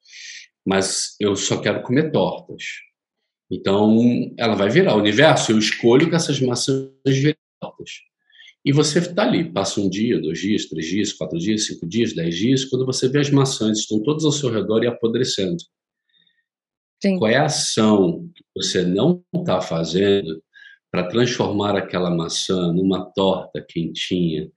Mas 0.65 1.15
eu 1.19 1.35
só 1.35 1.59
quero 1.59 1.81
comer 1.81 2.11
tortas. 2.11 2.63
Então, 3.51 4.33
ela 4.37 4.55
vai 4.55 4.69
virar 4.69 4.95
o 4.95 4.99
universo, 4.99 5.51
eu 5.51 5.59
escolho 5.59 6.09
que 6.09 6.15
essas 6.15 6.39
maçãs 6.39 6.89
virem 7.05 7.35
tortas. 7.59 7.89
E 8.65 8.71
você 8.71 8.99
está 8.99 9.23
ali, 9.23 9.51
passa 9.51 9.81
um 9.81 9.89
dia, 9.89 10.21
dois 10.21 10.39
dias, 10.39 10.65
três 10.65 10.85
dias, 10.85 11.11
quatro 11.11 11.37
dias, 11.37 11.65
cinco 11.65 11.85
dias, 11.85 12.13
dez 12.13 12.35
dias, 12.35 12.63
quando 12.65 12.85
você 12.85 13.09
vê 13.09 13.19
as 13.19 13.29
maçãs 13.29 13.79
estão 13.79 14.01
todas 14.01 14.23
ao 14.23 14.31
seu 14.31 14.49
redor 14.49 14.83
e 14.83 14.87
apodrecendo. 14.87 15.57
Sim. 17.01 17.19
Qual 17.19 17.29
é 17.29 17.35
a 17.35 17.45
ação 17.45 18.29
que 18.33 18.43
você 18.55 18.83
não 18.83 19.21
está 19.35 19.59
fazendo 19.59 20.41
para 20.89 21.07
transformar 21.09 21.75
aquela 21.75 22.09
maçã 22.09 22.71
numa 22.71 23.03
torta 23.13 23.59
quentinha, 23.61 24.49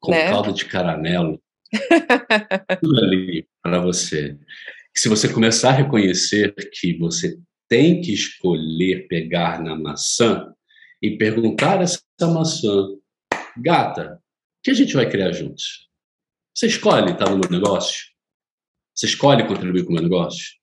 com 0.00 0.10
né? 0.10 0.28
calda 0.30 0.52
de 0.52 0.64
caramelo, 0.64 1.40
tudo 2.80 3.04
ali 3.04 3.46
para 3.62 3.80
você. 3.80 4.36
se 4.96 5.08
você 5.08 5.32
começar 5.32 5.70
a 5.70 5.72
reconhecer 5.74 6.54
que 6.72 6.96
você 6.98 7.38
tem 7.68 8.00
que 8.00 8.12
escolher 8.12 9.06
pegar 9.08 9.62
na 9.62 9.76
maçã 9.76 10.52
e 11.02 11.16
perguntar 11.16 11.82
essa 11.82 12.00
maçã, 12.22 12.88
gata, 13.56 14.16
o 14.16 14.62
que 14.62 14.70
a 14.70 14.74
gente 14.74 14.94
vai 14.94 15.08
criar 15.08 15.32
juntos? 15.32 15.88
Você 16.54 16.66
escolhe 16.66 17.12
estar 17.12 17.30
no 17.30 17.38
meu 17.38 17.50
negócio? 17.50 18.06
Você 18.94 19.06
escolhe 19.06 19.46
contribuir 19.46 19.84
com 19.84 19.90
o 19.90 19.94
meu 19.94 20.02
negócio? 20.02 20.54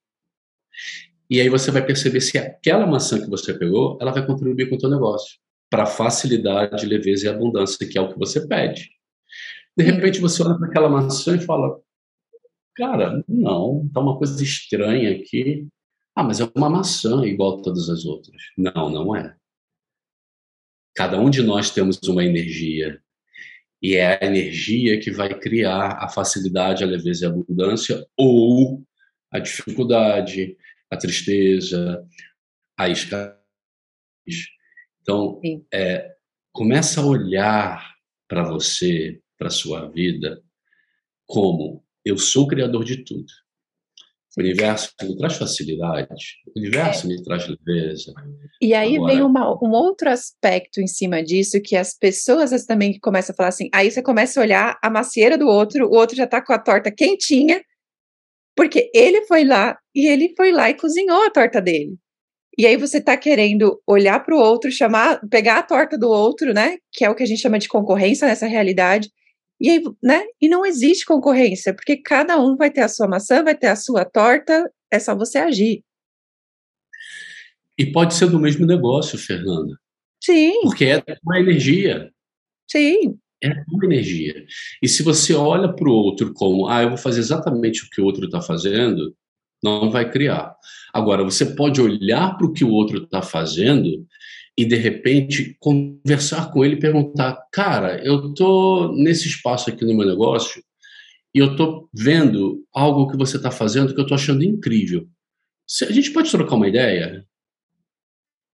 E 1.29 1.39
aí 1.39 1.49
você 1.49 1.71
vai 1.71 1.85
perceber 1.85 2.21
se 2.21 2.37
aquela 2.37 2.85
maçã 2.85 3.19
que 3.19 3.29
você 3.29 3.53
pegou, 3.53 3.97
ela 4.01 4.11
vai 4.11 4.25
contribuir 4.25 4.69
com 4.69 4.75
o 4.75 4.77
teu 4.77 4.89
negócio 4.89 5.39
para 5.69 5.85
facilidade, 5.85 6.85
leveza 6.85 7.25
e 7.25 7.29
abundância, 7.29 7.87
que 7.87 7.97
é 7.97 8.01
o 8.01 8.11
que 8.11 8.19
você 8.19 8.45
pede. 8.45 8.89
De 9.77 9.83
repente 9.83 10.19
você 10.19 10.43
olha 10.43 10.57
para 10.57 10.67
aquela 10.67 10.89
maçã 10.89 11.35
e 11.35 11.39
fala: 11.39 11.79
"Cara, 12.75 13.23
não, 13.27 13.89
tá 13.93 14.01
uma 14.01 14.17
coisa 14.17 14.43
estranha 14.43 15.11
aqui. 15.11 15.67
Ah, 16.15 16.23
mas 16.23 16.41
é 16.41 16.51
uma 16.55 16.69
maçã 16.69 17.25
igual 17.25 17.59
a 17.59 17.63
todas 17.63 17.89
as 17.89 18.05
outras". 18.05 18.41
Não, 18.57 18.89
não 18.89 19.15
é. 19.15 19.35
Cada 20.95 21.19
um 21.19 21.29
de 21.29 21.41
nós 21.41 21.69
temos 21.69 21.97
uma 22.03 22.23
energia 22.23 23.01
e 23.81 23.95
é 23.95 24.17
a 24.21 24.25
energia 24.25 24.99
que 24.99 25.09
vai 25.09 25.33
criar 25.39 25.97
a 26.03 26.07
facilidade, 26.07 26.83
a 26.83 26.87
leveza 26.87 27.25
e 27.25 27.27
a 27.27 27.31
abundância 27.31 28.05
ou 28.15 28.83
a 29.31 29.39
dificuldade, 29.39 30.55
a 30.89 30.97
tristeza, 30.97 32.05
a 32.77 32.89
escassez. 32.89 33.37
Então, 35.01 35.39
é, 35.73 36.15
começa 36.51 37.01
a 37.01 37.05
olhar 37.05 37.95
para 38.27 38.43
você, 38.43 39.19
para 39.37 39.49
sua 39.49 39.89
vida, 39.89 40.43
como 41.25 41.83
eu 42.05 42.17
sou 42.17 42.43
o 42.43 42.47
criador 42.47 42.83
de 42.83 43.03
tudo. 43.03 43.31
O 44.37 44.41
universo 44.41 44.93
me 45.01 45.17
traz 45.17 45.37
facilidade, 45.37 46.37
o 46.55 46.59
universo 46.59 47.05
é. 47.05 47.09
me 47.09 47.21
traz 47.21 47.47
leveza. 47.47 48.13
E 48.61 48.73
aí 48.73 48.95
Agora, 48.95 49.13
vem 49.13 49.23
uma, 49.23 49.51
um 49.61 49.71
outro 49.71 50.09
aspecto 50.09 50.79
em 50.79 50.87
cima 50.87 51.21
disso, 51.21 51.61
que 51.61 51.75
as 51.75 51.97
pessoas 51.97 52.65
também 52.65 52.97
começam 52.99 53.33
a 53.33 53.35
falar 53.35 53.49
assim, 53.49 53.69
aí 53.73 53.91
você 53.91 54.01
começa 54.01 54.39
a 54.39 54.43
olhar 54.43 54.79
a 54.81 54.89
macieira 54.89 55.37
do 55.37 55.47
outro, 55.47 55.85
o 55.85 55.95
outro 55.95 56.15
já 56.15 56.23
está 56.23 56.41
com 56.41 56.53
a 56.53 56.59
torta 56.59 56.89
quentinha, 56.89 57.61
porque 58.55 58.89
ele 58.93 59.25
foi 59.25 59.43
lá 59.43 59.77
e 59.93 60.07
ele 60.07 60.33
foi 60.37 60.51
lá 60.51 60.69
e 60.69 60.75
cozinhou 60.75 61.25
a 61.25 61.29
torta 61.29 61.61
dele. 61.61 61.97
E 62.57 62.65
aí 62.65 62.77
você 62.77 62.97
está 62.97 63.17
querendo 63.17 63.81
olhar 63.87 64.19
para 64.23 64.35
o 64.35 64.39
outro, 64.39 64.71
chamar, 64.71 65.19
pegar 65.29 65.59
a 65.59 65.63
torta 65.63 65.97
do 65.97 66.09
outro, 66.09 66.53
né? 66.53 66.77
Que 66.91 67.05
é 67.05 67.09
o 67.09 67.15
que 67.15 67.23
a 67.23 67.25
gente 67.25 67.41
chama 67.41 67.57
de 67.57 67.67
concorrência 67.67 68.27
nessa 68.27 68.45
realidade. 68.45 69.09
E 69.61 69.69
aí, 69.69 69.83
né? 70.01 70.23
E 70.41 70.49
não 70.49 70.65
existe 70.65 71.05
concorrência, 71.05 71.73
porque 71.73 71.95
cada 71.97 72.41
um 72.41 72.57
vai 72.57 72.71
ter 72.71 72.81
a 72.81 72.89
sua 72.89 73.07
maçã, 73.07 73.43
vai 73.43 73.55
ter 73.55 73.67
a 73.67 73.75
sua 73.75 74.03
torta, 74.03 74.69
é 74.91 74.99
só 74.99 75.15
você 75.15 75.37
agir. 75.37 75.83
E 77.77 77.91
pode 77.91 78.15
ser 78.15 78.27
do 78.29 78.39
mesmo 78.39 78.65
negócio, 78.65 79.17
Fernanda. 79.17 79.75
Sim. 80.21 80.61
Porque 80.63 80.85
é 80.85 81.03
uma 81.23 81.39
energia. 81.39 82.11
Sim 82.69 83.19
é 83.41 83.63
uma 83.67 83.85
energia. 83.85 84.45
E 84.81 84.87
se 84.87 85.01
você 85.01 85.33
olha 85.33 85.73
para 85.73 85.89
o 85.89 85.93
outro 85.93 86.33
como, 86.33 86.67
ah, 86.67 86.83
eu 86.83 86.89
vou 86.89 86.97
fazer 86.97 87.19
exatamente 87.19 87.83
o 87.83 87.89
que 87.89 87.99
o 87.99 88.05
outro 88.05 88.25
está 88.25 88.39
fazendo, 88.39 89.15
não 89.63 89.89
vai 89.89 90.09
criar. 90.09 90.55
Agora, 90.93 91.23
você 91.23 91.45
pode 91.55 91.81
olhar 91.81 92.37
para 92.37 92.45
o 92.45 92.53
que 92.53 92.63
o 92.63 92.71
outro 92.71 93.03
está 93.03 93.21
fazendo 93.21 94.05
e, 94.57 94.65
de 94.65 94.75
repente, 94.75 95.55
conversar 95.59 96.51
com 96.51 96.63
ele 96.63 96.75
e 96.75 96.79
perguntar: 96.79 97.37
cara, 97.51 98.03
eu 98.03 98.29
estou 98.29 98.93
nesse 98.95 99.27
espaço 99.27 99.69
aqui 99.69 99.85
no 99.85 99.95
meu 99.95 100.05
negócio 100.05 100.61
e 101.33 101.39
eu 101.39 101.51
estou 101.51 101.89
vendo 101.93 102.63
algo 102.73 103.09
que 103.09 103.17
você 103.17 103.37
está 103.37 103.49
fazendo 103.51 103.93
que 103.93 103.99
eu 103.99 104.03
estou 104.03 104.15
achando 104.15 104.43
incrível. 104.43 105.07
A 105.83 105.91
gente 105.91 106.11
pode 106.11 106.29
trocar 106.29 106.55
uma 106.55 106.67
ideia? 106.67 107.25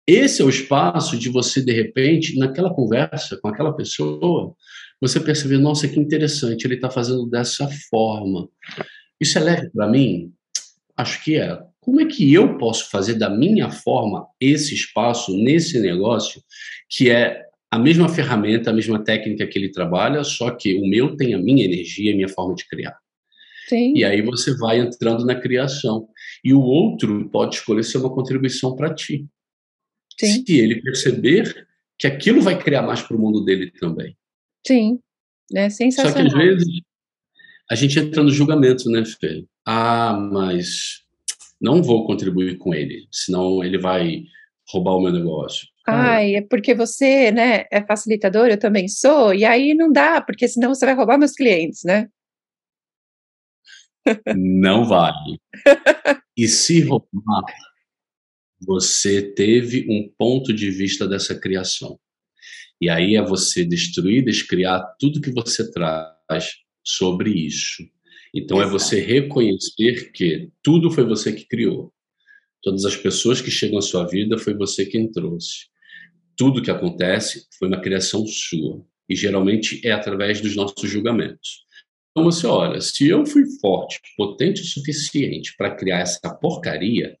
Esse 0.06 0.42
é 0.42 0.44
o 0.44 0.50
espaço 0.50 1.16
de 1.16 1.30
você, 1.30 1.64
de 1.64 1.72
repente, 1.72 2.36
naquela 2.36 2.74
conversa 2.74 3.38
com 3.40 3.48
aquela 3.48 3.74
pessoa, 3.74 4.54
você 5.00 5.18
perceber, 5.18 5.58
nossa, 5.58 5.88
que 5.88 5.98
interessante, 5.98 6.64
ele 6.64 6.74
está 6.74 6.90
fazendo 6.90 7.26
dessa 7.26 7.68
forma. 7.88 8.48
Isso 9.20 9.38
é 9.38 9.42
leve 9.42 9.70
para 9.70 9.88
mim? 9.88 10.32
Acho 10.96 11.22
que 11.24 11.36
é. 11.36 11.58
Como 11.84 12.00
é 12.00 12.06
que 12.06 12.32
eu 12.32 12.56
posso 12.56 12.88
fazer 12.90 13.14
da 13.14 13.28
minha 13.28 13.70
forma 13.70 14.26
esse 14.40 14.74
espaço 14.74 15.36
nesse 15.36 15.78
negócio, 15.78 16.42
que 16.88 17.10
é 17.10 17.44
a 17.70 17.78
mesma 17.78 18.08
ferramenta, 18.08 18.70
a 18.70 18.72
mesma 18.72 19.04
técnica 19.04 19.46
que 19.46 19.58
ele 19.58 19.70
trabalha, 19.70 20.24
só 20.24 20.50
que 20.50 20.74
o 20.76 20.88
meu 20.88 21.14
tem 21.14 21.34
a 21.34 21.38
minha 21.38 21.62
energia, 21.62 22.12
a 22.12 22.16
minha 22.16 22.28
forma 22.28 22.54
de 22.54 22.66
criar. 22.66 22.96
Sim. 23.68 23.92
E 23.94 24.02
aí 24.02 24.22
você 24.22 24.56
vai 24.56 24.78
entrando 24.78 25.26
na 25.26 25.34
criação. 25.34 26.08
E 26.42 26.54
o 26.54 26.60
outro 26.62 27.28
pode 27.28 27.56
escolher 27.56 27.82
ser 27.82 27.98
uma 27.98 28.14
contribuição 28.14 28.74
para 28.74 28.94
ti. 28.94 29.26
Sim. 30.18 30.42
Se 30.46 30.58
ele 30.58 30.80
perceber 30.80 31.66
que 31.98 32.06
aquilo 32.06 32.40
vai 32.40 32.58
criar 32.58 32.82
mais 32.82 33.02
para 33.02 33.16
o 33.16 33.20
mundo 33.20 33.44
dele 33.44 33.70
também. 33.72 34.16
Sim, 34.66 34.98
é 35.54 35.68
sensacional. 35.68 36.12
Só 36.12 36.22
que 36.22 36.28
às 36.28 36.32
vezes 36.32 36.80
a 37.70 37.74
gente 37.74 37.98
entra 37.98 38.22
no 38.22 38.30
julgamento, 38.30 38.88
né, 38.88 39.04
Fê? 39.04 39.44
Ah, 39.66 40.18
mas 40.32 41.03
não 41.64 41.82
vou 41.82 42.06
contribuir 42.06 42.58
com 42.58 42.74
ele, 42.74 43.08
senão 43.10 43.64
ele 43.64 43.78
vai 43.78 44.22
roubar 44.68 44.96
o 44.96 45.02
meu 45.02 45.10
negócio. 45.10 45.66
Ai, 45.86 46.36
é 46.36 46.42
porque 46.42 46.74
você, 46.74 47.30
né, 47.30 47.64
é 47.72 47.82
facilitador, 47.82 48.48
eu 48.48 48.58
também 48.58 48.86
sou, 48.86 49.34
e 49.34 49.46
aí 49.46 49.72
não 49.72 49.90
dá, 49.90 50.20
porque 50.20 50.46
senão 50.46 50.74
você 50.74 50.84
vai 50.84 50.94
roubar 50.94 51.18
meus 51.18 51.32
clientes, 51.32 51.82
né? 51.82 52.06
Não 54.36 54.84
vale. 54.84 55.40
E 56.36 56.46
se 56.46 56.82
roubar, 56.82 57.44
você 58.60 59.22
teve 59.22 59.86
um 59.88 60.12
ponto 60.18 60.52
de 60.52 60.70
vista 60.70 61.08
dessa 61.08 61.38
criação. 61.38 61.98
E 62.78 62.90
aí 62.90 63.16
é 63.16 63.22
você 63.22 63.64
destruir, 63.64 64.22
descriar 64.22 64.82
tudo 64.98 65.20
que 65.20 65.30
você 65.30 65.70
traz 65.70 66.56
sobre 66.82 67.30
isso. 67.30 67.82
Então 68.34 68.58
Exato. 68.58 68.68
é 68.68 68.78
você 68.78 69.00
reconhecer 69.00 70.10
que 70.12 70.50
tudo 70.60 70.90
foi 70.90 71.04
você 71.04 71.32
que 71.32 71.46
criou. 71.46 71.92
Todas 72.60 72.84
as 72.84 72.96
pessoas 72.96 73.40
que 73.40 73.50
chegam 73.50 73.78
à 73.78 73.82
sua 73.82 74.06
vida 74.06 74.36
foi 74.36 74.54
você 74.54 74.84
quem 74.84 75.10
trouxe. 75.10 75.66
Tudo 76.36 76.62
que 76.62 76.70
acontece 76.70 77.46
foi 77.58 77.68
uma 77.68 77.80
criação 77.80 78.26
sua. 78.26 78.84
E 79.08 79.14
geralmente 79.14 79.80
é 79.86 79.92
através 79.92 80.40
dos 80.40 80.56
nossos 80.56 80.90
julgamentos. 80.90 81.64
Então 82.10 82.24
você 82.24 82.46
olha, 82.46 82.80
se 82.80 83.08
eu 83.08 83.24
fui 83.26 83.44
forte, 83.60 84.00
potente 84.16 84.62
o 84.62 84.64
suficiente 84.64 85.54
para 85.56 85.74
criar 85.74 86.00
essa 86.00 86.34
porcaria, 86.34 87.16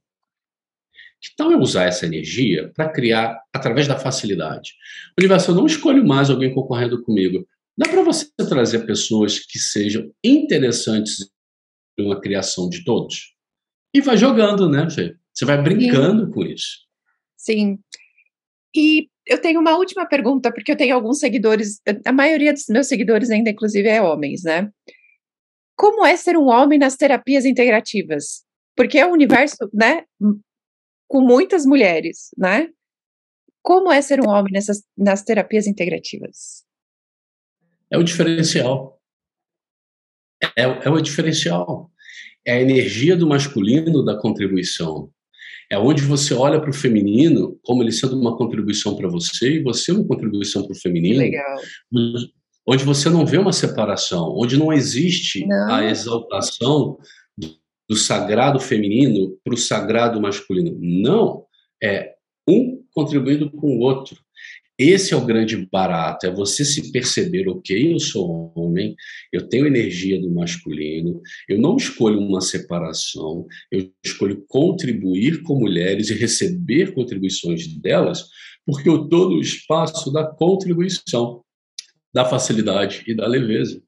que 1.20 1.34
tal 1.36 1.50
eu 1.50 1.58
usar 1.58 1.84
essa 1.84 2.06
energia 2.06 2.70
para 2.74 2.88
criar 2.88 3.40
através 3.52 3.86
da 3.88 3.98
facilidade? 3.98 4.72
Universo, 5.18 5.50
eu 5.50 5.54
não 5.54 5.66
escolho 5.66 6.06
mais 6.06 6.28
alguém 6.28 6.52
concorrendo 6.52 7.02
comigo. 7.02 7.46
Dá 7.76 7.88
para 7.88 8.02
você 8.02 8.26
trazer 8.48 8.86
pessoas 8.86 9.40
que 9.40 9.58
sejam 9.58 10.12
interessantes 10.22 11.28
em 11.98 12.04
uma 12.04 12.20
criação 12.20 12.68
de 12.68 12.84
todos? 12.84 13.34
E 13.92 14.00
vai 14.00 14.16
jogando, 14.16 14.68
né, 14.68 14.88
Fê? 14.90 15.16
Você 15.32 15.44
vai 15.44 15.60
brincando 15.60 16.26
Sim. 16.26 16.30
com 16.30 16.42
isso. 16.42 16.78
Sim. 17.36 17.78
E 18.74 19.08
eu 19.26 19.40
tenho 19.40 19.60
uma 19.60 19.76
última 19.76 20.06
pergunta, 20.06 20.52
porque 20.52 20.72
eu 20.72 20.76
tenho 20.76 20.94
alguns 20.94 21.18
seguidores, 21.18 21.80
a 22.04 22.12
maioria 22.12 22.52
dos 22.52 22.66
meus 22.68 22.86
seguidores 22.86 23.30
ainda, 23.30 23.50
inclusive, 23.50 23.88
é 23.88 24.00
homens, 24.00 24.42
né? 24.42 24.70
Como 25.76 26.04
é 26.06 26.16
ser 26.16 26.36
um 26.36 26.46
homem 26.46 26.78
nas 26.78 26.96
terapias 26.96 27.44
integrativas? 27.44 28.44
Porque 28.76 28.98
é 28.98 29.06
um 29.06 29.12
universo, 29.12 29.56
né, 29.72 30.04
com 31.08 31.20
muitas 31.20 31.64
mulheres, 31.64 32.30
né? 32.36 32.68
Como 33.62 33.90
é 33.90 34.00
ser 34.02 34.20
um 34.20 34.28
homem 34.28 34.52
nessas, 34.52 34.84
nas 34.96 35.22
terapias 35.22 35.66
integrativas? 35.66 36.64
É 37.90 37.98
o 37.98 38.02
diferencial. 38.02 39.00
É, 40.56 40.62
é 40.62 40.90
o 40.90 41.00
diferencial. 41.00 41.90
É 42.46 42.54
a 42.54 42.60
energia 42.60 43.16
do 43.16 43.26
masculino 43.26 44.04
da 44.04 44.16
contribuição. 44.16 45.10
É 45.70 45.78
onde 45.78 46.02
você 46.02 46.34
olha 46.34 46.60
para 46.60 46.70
o 46.70 46.74
feminino 46.74 47.58
como 47.62 47.82
ele 47.82 47.92
sendo 47.92 48.20
uma 48.20 48.36
contribuição 48.36 48.96
para 48.96 49.08
você 49.08 49.56
e 49.56 49.62
você 49.62 49.92
uma 49.92 50.06
contribuição 50.06 50.62
para 50.62 50.72
o 50.72 50.80
feminino. 50.80 51.18
Legal. 51.18 51.56
Onde 52.66 52.84
você 52.84 53.10
não 53.10 53.26
vê 53.26 53.38
uma 53.38 53.52
separação, 53.52 54.34
onde 54.36 54.56
não 54.56 54.72
existe 54.72 55.46
não. 55.46 55.74
a 55.74 55.84
exaltação 55.84 56.98
do, 57.36 57.56
do 57.88 57.96
sagrado 57.96 58.58
feminino 58.60 59.38
para 59.42 59.54
o 59.54 59.58
sagrado 59.58 60.20
masculino. 60.20 60.76
Não. 60.80 61.44
É 61.82 62.14
um 62.48 62.82
contribuindo 62.92 63.50
com 63.50 63.66
o 63.66 63.80
outro. 63.80 64.23
Esse 64.76 65.14
é 65.14 65.16
o 65.16 65.24
grande 65.24 65.56
barato, 65.70 66.26
é 66.26 66.34
você 66.34 66.64
se 66.64 66.90
perceber, 66.90 67.48
ok, 67.48 67.92
eu 67.92 68.00
sou 68.00 68.52
homem, 68.56 68.96
eu 69.32 69.48
tenho 69.48 69.68
energia 69.68 70.20
do 70.20 70.28
masculino, 70.28 71.22
eu 71.48 71.60
não 71.60 71.76
escolho 71.76 72.18
uma 72.18 72.40
separação, 72.40 73.46
eu 73.70 73.92
escolho 74.04 74.44
contribuir 74.48 75.42
com 75.42 75.60
mulheres 75.60 76.10
e 76.10 76.14
receber 76.14 76.92
contribuições 76.92 77.68
delas, 77.76 78.24
porque 78.66 78.88
eu 78.88 79.04
estou 79.04 79.30
no 79.30 79.40
espaço 79.40 80.12
da 80.12 80.26
contribuição, 80.26 81.44
da 82.12 82.24
facilidade 82.24 83.04
e 83.06 83.14
da 83.14 83.28
leveza. 83.28 83.80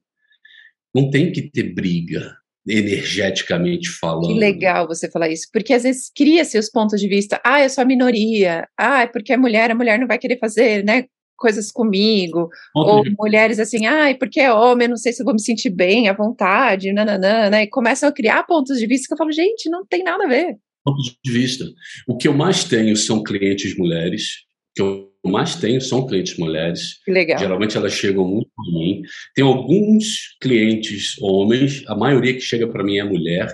Não 0.95 1.09
tem 1.09 1.33
que 1.33 1.51
ter 1.51 1.73
briga, 1.73 2.33
energeticamente 2.67 3.89
falando. 3.89 4.27
Que 4.27 4.33
legal 4.33 4.87
você 4.87 5.09
falar 5.09 5.29
isso, 5.29 5.47
porque 5.51 5.73
às 5.73 5.83
vezes 5.83 6.11
cria-se 6.15 6.57
os 6.57 6.69
pontos 6.69 6.99
de 6.99 7.07
vista, 7.07 7.39
ah, 7.43 7.63
eu 7.63 7.69
sou 7.69 7.81
a 7.81 7.85
minoria, 7.85 8.67
ah, 8.77 9.03
é 9.03 9.07
porque 9.07 9.33
é 9.33 9.37
mulher, 9.37 9.71
a 9.71 9.75
mulher 9.75 9.99
não 9.99 10.07
vai 10.07 10.17
querer 10.17 10.37
fazer, 10.37 10.83
né, 10.83 11.05
coisas 11.37 11.71
comigo, 11.71 12.49
ou 12.75 13.03
mulheres 13.17 13.59
assim, 13.59 13.85
ah, 13.85 14.09
é 14.09 14.13
porque 14.13 14.39
é 14.39 14.51
homem, 14.51 14.87
não 14.87 14.97
sei 14.97 15.13
se 15.13 15.21
eu 15.21 15.25
vou 15.25 15.33
me 15.33 15.41
sentir 15.41 15.69
bem, 15.69 16.09
à 16.09 16.13
vontade, 16.13 16.91
nananã, 16.91 17.49
né, 17.49 17.63
e 17.63 17.67
começam 17.67 18.09
a 18.09 18.11
criar 18.11 18.43
pontos 18.43 18.77
de 18.77 18.87
vista 18.87 19.07
que 19.07 19.13
eu 19.13 19.17
falo, 19.17 19.31
gente, 19.31 19.69
não 19.69 19.85
tem 19.85 20.03
nada 20.03 20.25
a 20.25 20.27
ver. 20.27 20.57
Ponto 20.83 20.99
de 21.23 21.31
vista. 21.31 21.65
O 22.07 22.17
que 22.17 22.27
eu 22.27 22.33
mais 22.33 22.63
tenho 22.63 22.95
são 22.95 23.21
clientes 23.21 23.77
mulheres, 23.77 24.46
que 24.77 24.81
eu 24.83 25.11
mais 25.25 25.55
tenho 25.55 25.81
são 25.81 26.05
clientes 26.05 26.37
mulheres. 26.37 26.99
Legal. 27.07 27.39
Geralmente 27.39 27.75
elas 27.75 27.93
chegam 27.93 28.25
muito 28.25 28.49
para 28.55 28.71
mim. 28.71 29.01
Tem 29.33 29.43
alguns 29.43 30.37
clientes 30.39 31.19
homens, 31.19 31.83
a 31.87 31.95
maioria 31.95 32.33
que 32.33 32.39
chega 32.39 32.67
para 32.67 32.83
mim 32.83 32.97
é 32.97 33.03
mulher. 33.03 33.53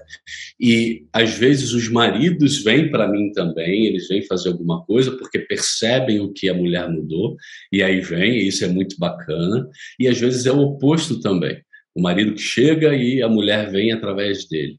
E 0.60 1.06
às 1.14 1.34
vezes 1.36 1.72
os 1.72 1.88
maridos 1.88 2.62
vêm 2.62 2.92
para 2.92 3.08
mim 3.08 3.32
também, 3.32 3.86
eles 3.86 4.08
vêm 4.10 4.22
fazer 4.28 4.50
alguma 4.50 4.84
coisa 4.86 5.18
porque 5.18 5.40
percebem 5.40 6.20
o 6.20 6.34
que 6.34 6.50
a 6.50 6.54
mulher 6.54 6.90
mudou. 6.90 7.38
E 7.72 7.82
aí 7.82 8.02
vem, 8.02 8.34
e 8.34 8.48
isso 8.48 8.66
é 8.66 8.68
muito 8.68 9.00
bacana. 9.00 9.68
E 9.98 10.08
às 10.08 10.20
vezes 10.20 10.46
é 10.46 10.52
o 10.52 10.60
oposto 10.60 11.22
também. 11.22 11.60
O 11.96 12.02
marido 12.02 12.34
que 12.34 12.42
chega 12.42 12.94
e 12.94 13.22
a 13.22 13.30
mulher 13.30 13.72
vem 13.72 13.94
através 13.94 14.46
dele. 14.48 14.78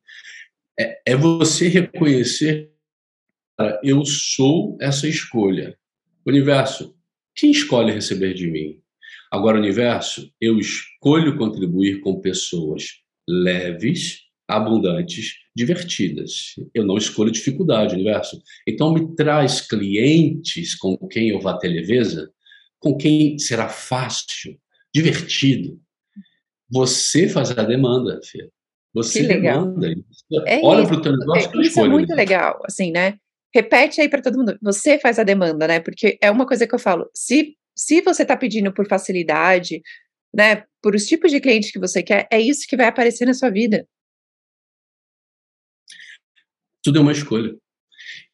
É, 0.78 0.98
é 1.06 1.16
você 1.16 1.68
reconhecer, 1.68 2.70
eu 3.82 4.04
sou 4.04 4.76
essa 4.80 5.08
escolha 5.08 5.76
Universo, 6.26 6.94
quem 7.34 7.50
escolhe 7.50 7.92
receber 7.92 8.34
de 8.34 8.46
mim? 8.46 8.80
Agora, 9.30 9.58
universo, 9.58 10.30
eu 10.40 10.58
escolho 10.58 11.36
contribuir 11.36 12.00
com 12.00 12.20
pessoas 12.20 13.00
leves, 13.28 14.20
abundantes, 14.46 15.34
divertidas. 15.54 16.54
Eu 16.72 16.84
não 16.84 16.96
escolho 16.96 17.30
dificuldade, 17.30 17.94
universo. 17.94 18.40
Então, 18.66 18.92
me 18.92 19.14
traz 19.14 19.60
clientes 19.60 20.74
com 20.76 20.96
quem 21.08 21.30
eu 21.30 21.40
vá 21.40 21.58
ter 21.58 21.68
leveza, 21.68 22.30
com 22.78 22.96
quem 22.96 23.38
será 23.38 23.68
fácil, 23.68 24.58
divertido. 24.94 25.80
Você 26.70 27.28
faz 27.28 27.50
a 27.50 27.62
demanda, 27.62 28.20
filha. 28.22 28.50
Você 28.94 29.22
que 29.22 29.26
legal. 29.26 29.66
demanda. 29.66 30.00
É 30.46 30.60
Olha 30.62 30.86
para 30.86 30.96
o 30.96 31.02
teu 31.02 31.16
negócio. 31.16 31.60
É, 31.60 31.66
isso 31.66 31.80
é 31.80 31.88
muito 31.88 32.14
legal, 32.14 32.62
assim, 32.64 32.92
né? 32.92 33.18
Repete 33.54 34.00
aí 34.00 34.08
para 34.08 34.20
todo 34.20 34.36
mundo. 34.36 34.58
Você 34.60 34.98
faz 34.98 35.18
a 35.18 35.24
demanda, 35.24 35.68
né? 35.68 35.80
Porque 35.80 36.18
é 36.20 36.30
uma 36.30 36.46
coisa 36.46 36.66
que 36.66 36.74
eu 36.74 36.78
falo. 36.78 37.08
Se, 37.14 37.56
se 37.74 38.00
você 38.02 38.22
está 38.22 38.36
pedindo 38.36 38.72
por 38.72 38.88
facilidade, 38.88 39.80
né? 40.34 40.64
Por 40.82 40.94
os 40.94 41.06
tipos 41.06 41.30
de 41.30 41.40
clientes 41.40 41.70
que 41.70 41.78
você 41.78 42.02
quer, 42.02 42.26
é 42.30 42.40
isso 42.40 42.66
que 42.68 42.76
vai 42.76 42.86
aparecer 42.86 43.24
na 43.24 43.34
sua 43.34 43.50
vida. 43.50 43.86
Tudo 46.82 46.98
é 46.98 47.00
uma 47.00 47.12
escolha. 47.12 47.56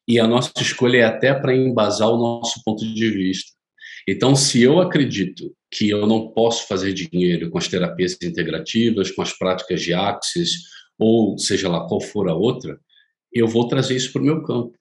E 0.07 0.19
a 0.19 0.27
nossa 0.27 0.51
escolha 0.59 0.97
é 0.97 1.03
até 1.03 1.33
para 1.33 1.55
embasar 1.55 2.09
o 2.09 2.17
nosso 2.17 2.61
ponto 2.65 2.83
de 2.83 3.09
vista. 3.11 3.51
Então, 4.07 4.35
se 4.35 4.61
eu 4.61 4.79
acredito 4.79 5.55
que 5.69 5.89
eu 5.89 6.07
não 6.07 6.31
posso 6.31 6.67
fazer 6.67 6.91
dinheiro 6.91 7.49
com 7.51 7.59
as 7.59 7.67
terapias 7.67 8.17
integrativas, 8.21 9.11
com 9.11 9.21
as 9.21 9.31
práticas 9.31 9.81
de 9.81 9.93
Axis, 9.93 10.51
ou 10.97 11.37
seja 11.37 11.69
lá 11.69 11.87
qual 11.87 12.01
for 12.01 12.27
a 12.27 12.35
outra, 12.35 12.79
eu 13.31 13.47
vou 13.47 13.67
trazer 13.67 13.95
isso 13.95 14.11
para 14.11 14.21
o 14.21 14.25
meu 14.25 14.43
campo. 14.43 14.77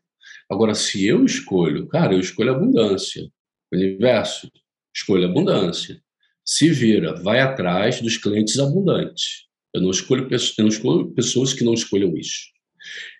Agora, 0.51 0.75
se 0.75 1.07
eu 1.07 1.25
escolho, 1.25 1.87
cara, 1.87 2.13
eu 2.13 2.21
escolho 2.21 2.53
abundância. 2.53 3.31
Universo, 3.73 4.51
escolho 4.95 5.27
abundância. 5.27 6.03
Se 6.45 6.69
vira, 6.71 7.15
vai 7.23 7.41
atrás 7.41 8.01
dos 8.01 8.17
clientes 8.17 8.59
abundantes. 8.59 9.47
Eu 9.73 9.81
não 9.81 9.91
escolho, 9.91 10.29
eu 10.29 10.63
não 10.65 10.69
escolho 10.69 11.13
pessoas 11.13 11.55
que 11.55 11.63
não 11.63 11.75
escolham 11.75 12.17
isso. 12.17 12.49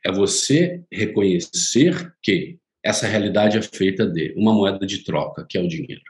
É 0.05 0.11
você 0.11 0.83
reconhecer 0.91 2.13
que 2.23 2.59
essa 2.85 3.07
realidade 3.07 3.59
é 3.59 3.63
feita 3.63 4.07
de 4.07 4.35
uma 4.37 4.53
moeda 4.53 4.85
de 4.85 5.05
troca, 5.05 5.47
que 5.49 5.57
é 5.57 5.61
o 5.61 5.69
dinheiro. 5.69 6.03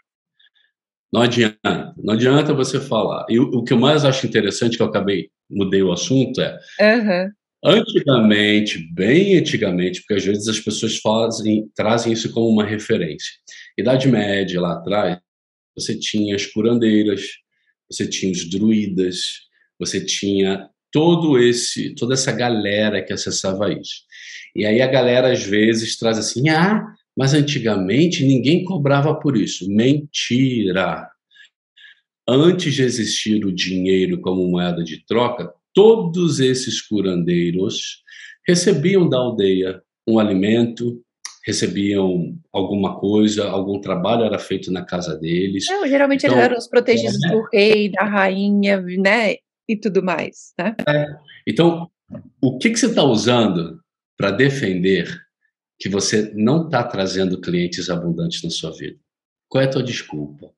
Não 1.12 1.22
adianta, 1.22 1.94
não 1.98 2.14
adianta 2.14 2.54
você 2.54 2.80
falar. 2.80 3.26
E 3.28 3.38
o, 3.38 3.64
que 3.64 3.72
eu 3.72 3.78
mais 3.78 4.04
acho 4.04 4.26
interessante, 4.26 4.76
que 4.76 4.83
eu 4.83 4.87
acabei, 4.87 5.28
mudei 5.50 5.83
o 5.83 5.92
assunto, 5.92 6.40
é 6.40 6.59
uhum. 6.80 7.30
Antigamente, 7.62 8.79
bem 8.94 9.37
antigamente, 9.37 10.01
porque 10.01 10.14
às 10.14 10.25
vezes 10.25 10.49
as 10.49 10.59
pessoas 10.59 10.96
fazem, 10.96 11.70
trazem 11.77 12.12
isso 12.12 12.33
como 12.33 12.49
uma 12.49 12.64
referência. 12.64 13.33
Idade 13.79 14.09
Média, 14.09 14.59
lá 14.61 14.73
atrás, 14.75 15.18
você 15.77 15.99
tinha 15.99 16.37
as 16.37 16.46
curandeiras, 16.46 17.23
você 17.90 18.09
tinha 18.09 18.33
os 18.33 18.49
druidas, 18.51 19.18
você 19.79 20.05
tinha 20.05 20.68
todo 20.92 21.38
esse, 21.38 21.94
toda 21.96 22.14
essa 22.14 22.33
galera 22.33 23.03
que 23.05 23.12
acessava 23.12 23.73
isso. 23.73 24.03
E 24.57 24.66
aí 24.66 24.83
a 24.83 24.87
galera 24.88 25.33
às 25.33 25.44
vezes 25.44 25.96
traz 25.99 26.18
assim: 26.18 26.49
"Ah, 26.51 26.83
mas 27.16 27.35
antigamente 27.35 28.25
ninguém 28.25 28.64
cobrava 28.64 29.14
por 29.20 29.37
isso". 29.37 29.68
Mentira. 29.70 31.09
Antes 32.29 32.75
de 32.75 32.83
existir 32.83 33.44
o 33.44 33.53
dinheiro 33.53 34.20
como 34.20 34.46
moeda 34.49 34.85
de 34.85 35.05
troca, 35.07 35.53
todos 35.81 36.40
esses 36.40 36.83
curandeiros 36.83 38.03
recebiam 38.47 39.09
da 39.09 39.16
aldeia 39.16 39.83
um 40.07 40.19
alimento, 40.19 41.03
recebiam 41.43 42.38
alguma 42.53 43.01
coisa, 43.01 43.49
algum 43.49 43.81
trabalho 43.81 44.25
era 44.25 44.38
feito 44.38 44.71
na 44.71 44.85
casa 44.85 45.16
deles. 45.16 45.64
Não, 45.71 45.88
geralmente 45.88 46.27
então, 46.27 46.37
eles 46.37 46.45
eram 46.45 46.59
os 46.59 46.69
protegidos 46.69 47.25
é, 47.25 47.29
do 47.31 47.49
rei, 47.51 47.90
da 47.90 48.05
rainha, 48.05 48.79
né, 48.83 49.37
e 49.66 49.75
tudo 49.75 50.03
mais, 50.03 50.53
né? 50.59 50.77
É. 50.87 51.07
Então, 51.49 51.90
o 52.43 52.59
que, 52.59 52.69
que 52.69 52.79
você 52.79 52.87
está 52.87 53.03
usando 53.03 53.81
para 54.19 54.31
defender 54.31 55.09
que 55.79 55.88
você 55.88 56.31
não 56.35 56.66
está 56.66 56.85
trazendo 56.85 57.40
clientes 57.40 57.88
abundantes 57.88 58.43
na 58.43 58.51
sua 58.51 58.71
vida? 58.73 58.99
Qual 59.49 59.62
é 59.62 59.66
a 59.66 59.71
tua 59.71 59.83
desculpa? 59.83 60.53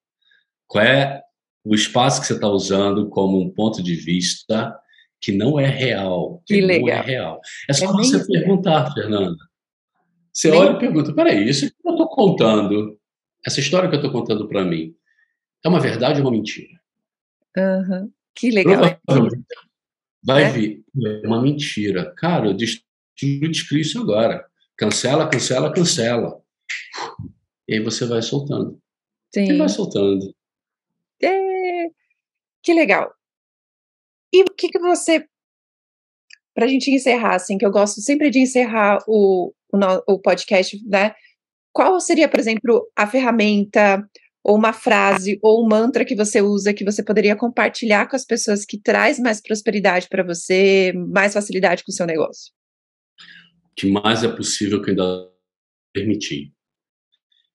Qual 0.66 0.82
é 0.82 1.22
o 1.64 1.76
espaço 1.76 2.20
que 2.20 2.26
você 2.26 2.34
está 2.34 2.48
usando 2.48 3.08
como 3.08 3.40
um 3.40 3.50
ponto 3.50 3.80
de 3.80 3.94
vista 3.94 4.76
que 5.22 5.30
não 5.30 5.58
é 5.58 5.66
real? 5.66 6.42
Que, 6.44 6.56
que 6.56 6.60
legal. 6.60 6.88
Não 6.88 7.02
é 7.04 7.06
real. 7.06 7.40
É 7.70 7.72
só 7.72 7.84
é 7.84 7.92
você 7.92 8.26
perguntar, 8.26 8.92
Fernanda. 8.92 9.38
Você 10.32 10.50
bem... 10.50 10.60
olha 10.60 10.72
e 10.72 10.78
pergunta: 10.80 11.14
peraí, 11.14 11.48
isso 11.48 11.70
que 11.70 11.76
eu 11.84 11.92
estou 11.92 12.08
contando, 12.08 12.98
essa 13.46 13.60
história 13.60 13.88
que 13.88 13.94
eu 13.94 14.00
estou 14.00 14.10
contando 14.12 14.48
para 14.48 14.64
mim, 14.64 14.94
é 15.64 15.68
uma 15.68 15.78
verdade 15.78 16.20
ou 16.20 16.26
uma 16.26 16.32
mentira? 16.32 16.80
Uhum. 17.56 18.10
Que 18.34 18.50
legal. 18.50 18.82
Vai 20.24 20.44
é? 20.44 20.50
vir, 20.50 20.84
é 21.04 21.26
uma 21.26 21.40
mentira. 21.40 22.12
Cara, 22.16 22.48
eu 22.48 22.54
destruí 22.54 23.80
isso 23.80 24.00
agora. 24.00 24.44
Cancela, 24.76 25.28
cancela, 25.28 25.72
cancela. 25.72 26.40
E 27.68 27.74
aí 27.74 27.80
você 27.80 28.06
vai 28.06 28.22
soltando. 28.22 28.80
Sim. 29.32 29.52
E 29.52 29.56
vai 29.56 29.68
soltando. 29.68 30.34
É, 31.22 31.86
que 32.62 32.74
legal. 32.74 33.12
E 34.32 34.42
o 34.42 34.46
que, 34.56 34.68
que 34.68 34.78
você. 34.78 35.26
Para 36.54 36.66
a 36.66 36.68
gente 36.68 36.90
encerrar, 36.90 37.36
assim, 37.36 37.56
que 37.56 37.64
eu 37.64 37.70
gosto 37.70 38.00
sempre 38.00 38.30
de 38.30 38.38
encerrar 38.38 38.98
o, 39.06 39.52
o, 39.72 40.14
o 40.14 40.18
podcast, 40.20 40.78
né? 40.86 41.14
Qual 41.72 41.98
seria, 42.00 42.28
por 42.28 42.38
exemplo, 42.38 42.86
a 42.94 43.06
ferramenta, 43.06 44.06
ou 44.44 44.56
uma 44.56 44.72
frase, 44.72 45.38
ou 45.42 45.64
um 45.64 45.68
mantra 45.68 46.04
que 46.04 46.16
você 46.16 46.42
usa 46.42 46.74
que 46.74 46.84
você 46.84 47.02
poderia 47.02 47.36
compartilhar 47.36 48.08
com 48.08 48.16
as 48.16 48.24
pessoas 48.24 48.64
que 48.64 48.78
traz 48.78 49.18
mais 49.18 49.40
prosperidade 49.40 50.08
para 50.08 50.24
você, 50.24 50.92
mais 50.92 51.32
facilidade 51.32 51.84
com 51.84 51.92
o 51.92 51.94
seu 51.94 52.06
negócio? 52.06 52.52
O 53.64 53.74
que 53.76 53.90
mais 53.90 54.24
é 54.24 54.28
possível 54.28 54.82
que 54.82 54.90
ainda 54.90 55.30
permitir? 55.92 56.52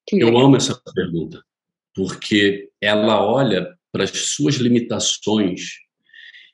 Que 0.07 0.23
eu 0.23 0.37
amo 0.37 0.55
essa 0.55 0.81
pergunta, 0.95 1.43
porque 1.93 2.69
ela 2.81 3.23
olha 3.23 3.77
para 3.91 4.05
as 4.05 4.11
suas 4.11 4.55
limitações 4.55 5.86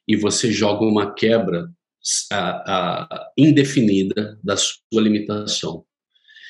e 0.07 0.15
você 0.15 0.51
joga 0.51 0.85
uma 0.85 1.13
quebra 1.13 1.69
a, 2.31 2.37
a, 2.37 3.31
indefinida 3.37 4.37
da 4.43 4.57
sua 4.57 5.01
limitação. 5.01 5.85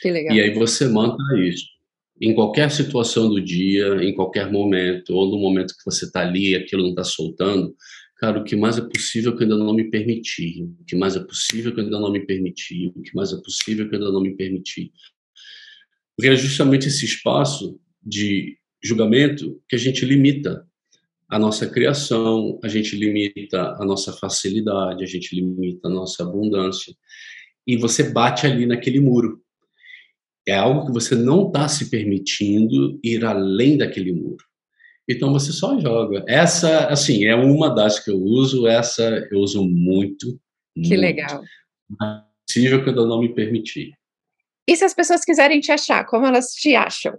Que 0.02 0.12
legal. 0.12 0.36
E 0.36 0.42
aí 0.42 0.54
você 0.54 0.88
manda 0.88 1.18
isso. 1.40 1.66
Em 2.22 2.34
qualquer 2.34 2.72
situação 2.72 3.30
do 3.30 3.42
dia, 3.42 4.04
em 4.04 4.14
qualquer 4.14 4.52
momento, 4.52 5.14
ou 5.14 5.30
no 5.30 5.38
momento 5.38 5.76
que 5.78 5.86
você 5.86 6.06
está 6.06 6.22
ali 6.22 6.52
e 6.52 6.56
aquilo 6.56 6.84
não 6.84 6.92
está 6.92 7.04
soltando, 7.04 7.76
cara, 8.18 8.40
o 8.40 8.44
que 8.44 8.56
mais 8.56 8.78
é 8.78 8.82
possível 8.82 9.36
que 9.36 9.44
eu 9.44 9.48
ainda 9.48 9.58
não 9.58 9.74
me 9.74 9.90
permiti, 9.90 10.64
o 10.64 10.86
que 10.86 10.96
mais 10.96 11.16
é 11.16 11.20
possível 11.20 11.74
que 11.74 11.80
eu 11.80 11.84
ainda 11.84 12.00
não 12.00 12.12
me 12.12 12.26
permiti, 12.26 12.92
o 12.96 13.02
que 13.02 13.16
mais 13.16 13.34
é 13.34 13.38
possível 13.38 13.90
que 13.90 13.96
eu 13.96 14.00
ainda 14.00 14.12
não 14.12 14.22
me 14.22 14.36
permiti. 14.36 14.92
Porque 16.16 16.30
é 16.30 16.36
justamente 16.36 16.88
esse 16.88 17.06
espaço 17.06 17.80
de 18.02 18.58
julgamento 18.82 19.62
que 19.68 19.76
a 19.76 19.80
gente 19.80 20.06
limita 20.06 20.66
a 21.34 21.40
nossa 21.40 21.68
criação, 21.68 22.60
a 22.64 22.68
gente 22.68 22.96
limita 22.96 23.76
a 23.80 23.84
nossa 23.84 24.14
facilidade, 24.14 25.04
a 25.04 25.08
gente 25.08 25.36
limita 25.36 25.88
a 25.88 25.92
nossa 25.92 26.22
abundância. 26.22 26.94
E 27.66 27.76
você 27.76 28.12
bate 28.12 28.46
ali 28.46 28.68
naquele 28.68 29.00
muro. 29.00 29.42
É 30.48 30.54
algo 30.54 30.86
que 30.86 30.92
você 30.92 31.16
não 31.16 31.48
está 31.48 31.68
se 31.68 31.90
permitindo 31.90 33.00
ir 33.04 33.26
além 33.26 33.80
daquele 33.80 34.14
muro. 34.14 34.46
Então 35.10 35.34
você 35.34 35.52
só 35.52 35.80
joga. 35.80 36.24
Essa, 36.28 36.86
assim, 36.90 37.26
é 37.26 37.34
uma 37.34 37.74
das 37.74 38.00
que 38.00 38.12
eu 38.12 38.22
uso, 38.22 38.68
essa 38.68 39.28
eu 39.32 39.40
uso 39.40 39.64
muito. 39.64 40.40
Que 40.76 40.90
muito. 40.90 41.02
legal. 41.02 41.44
É 42.00 42.22
possível 42.46 42.84
que 42.84 42.92
eu 42.92 43.08
não 43.08 43.20
me 43.20 43.34
permitir. 43.34 43.92
E 44.70 44.76
se 44.76 44.86
as 44.86 44.94
pessoas 44.94 45.26
quiserem 45.26 45.60
te 45.60 45.72
achar, 45.72 46.06
como 46.06 46.28
elas 46.28 46.54
te 46.54 46.76
acham? 46.76 47.18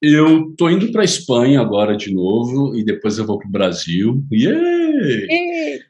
Eu 0.00 0.54
tô 0.56 0.68
indo 0.68 0.92
para 0.92 1.04
Espanha 1.04 1.60
agora 1.60 1.96
de 1.96 2.12
novo 2.12 2.76
e 2.76 2.84
depois 2.84 3.18
eu 3.18 3.26
vou 3.26 3.38
para 3.38 3.48
o 3.48 3.52
Brasil. 3.52 4.24
Yeah! 4.32 5.84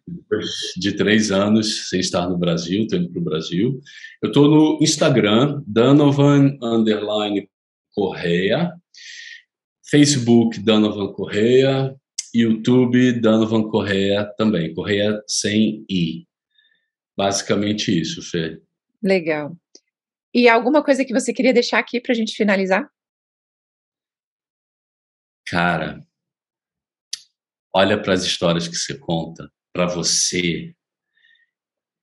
De 0.76 0.92
três 0.92 1.30
anos 1.30 1.88
sem 1.88 2.00
estar 2.00 2.28
no 2.28 2.38
Brasil, 2.38 2.86
tô 2.86 2.96
indo 2.96 3.10
para 3.10 3.20
o 3.20 3.24
Brasil. 3.24 3.80
Eu 4.22 4.32
tô 4.32 4.48
no 4.48 4.78
Instagram, 4.80 5.62
Donovan 5.66 6.56
underline 6.62 7.48
Correia, 7.92 8.72
Facebook 9.88 10.60
Donovan 10.60 11.12
Correia, 11.12 11.94
YouTube 12.34 13.12
Donovan 13.12 13.68
Correia 13.68 14.24
também, 14.36 14.74
Correia 14.74 15.20
sem 15.26 15.84
i. 15.88 16.26
Basicamente 17.16 17.98
isso, 17.98 18.22
Fê. 18.22 18.60
Legal. 19.02 19.56
E 20.34 20.48
alguma 20.48 20.82
coisa 20.82 21.04
que 21.04 21.14
você 21.14 21.32
queria 21.32 21.52
deixar 21.52 21.78
aqui 21.78 22.00
para 22.00 22.12
a 22.12 22.14
gente 22.14 22.36
finalizar? 22.36 22.86
Cara, 25.46 26.00
olha 27.72 28.02
para 28.02 28.14
as 28.14 28.24
histórias 28.24 28.66
que 28.66 28.74
você 28.74 28.98
conta 28.98 29.50
para 29.72 29.86
você 29.86 30.74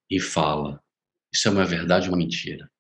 e 0.10 0.20
fala: 0.20 0.82
isso 1.34 1.48
é 1.48 1.52
uma 1.52 1.66
verdade 1.66 2.08
ou 2.08 2.14
uma 2.14 2.20
mentira? 2.20 2.72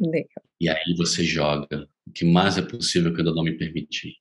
Legal. 0.00 0.44
E 0.60 0.68
aí 0.68 0.94
você 0.96 1.22
joga 1.22 1.88
o 2.06 2.12
que 2.12 2.24
mais 2.24 2.56
é 2.56 2.62
possível 2.62 3.12
que 3.12 3.20
eu 3.20 3.26
ainda 3.26 3.34
não 3.34 3.44
me 3.44 3.58
permitir. 3.58 4.14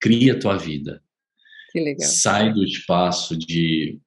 Cria 0.00 0.34
a 0.34 0.38
tua 0.38 0.56
vida. 0.56 1.02
Que 1.70 1.80
legal. 1.80 2.08
Sai 2.08 2.52
do 2.52 2.64
espaço 2.64 3.36
de 3.36 4.00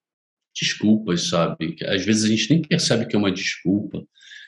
desculpas, 0.53 1.29
sabe? 1.29 1.75
Às 1.83 2.03
vezes 2.03 2.25
a 2.25 2.27
gente 2.27 2.49
nem 2.49 2.61
percebe 2.61 3.05
que 3.05 3.15
é 3.15 3.19
uma 3.19 3.31
desculpa. 3.31 4.05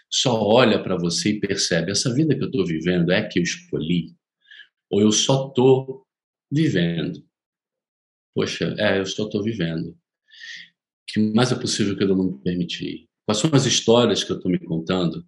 Só 0.09 0.43
olha 0.43 0.83
para 0.83 0.97
você 0.97 1.29
e 1.29 1.39
percebe: 1.39 1.91
essa 1.91 2.13
vida 2.13 2.35
que 2.35 2.43
eu 2.43 2.47
estou 2.47 2.65
vivendo 2.65 3.11
é 3.11 3.25
que 3.25 3.39
eu 3.39 3.43
escolhi? 3.43 4.13
Ou 4.89 4.99
eu 4.99 5.11
só 5.11 5.47
estou 5.47 6.05
vivendo. 6.51 7.23
Poxa, 8.35 8.75
é, 8.77 8.99
eu 8.99 9.05
só 9.05 9.25
estou 9.25 9.43
vivendo. 9.43 9.89
O 9.89 9.95
que 11.07 11.19
mais 11.33 11.51
é 11.51 11.55
possível 11.55 11.97
que 11.97 12.03
eu 12.03 12.07
não 12.07 12.23
me 12.23 12.43
permitir? 12.43 13.07
Quais 13.25 13.39
são 13.39 13.49
as 13.53 13.65
histórias 13.65 14.23
que 14.23 14.31
eu 14.31 14.37
estou 14.37 14.51
me 14.51 14.59
contando 14.59 15.25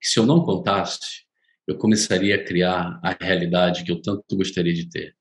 que 0.00 0.08
se 0.08 0.18
eu 0.18 0.26
não 0.26 0.44
contasse, 0.44 1.24
eu 1.66 1.76
começaria 1.76 2.34
a 2.36 2.44
criar 2.44 3.00
a 3.02 3.16
realidade 3.20 3.84
que 3.84 3.92
eu 3.92 4.00
tanto 4.00 4.36
gostaria 4.36 4.74
de 4.74 4.88
ter? 4.88 5.14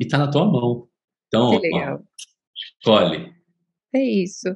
E 0.00 0.04
está 0.04 0.18
na 0.18 0.30
tua 0.30 0.44
mão. 0.44 0.88
Então, 1.28 1.60
que 1.60 1.68
legal. 1.68 1.98
Ó, 1.98 2.02
escolhe. 2.54 3.32
É 3.94 4.02
isso. 4.02 4.54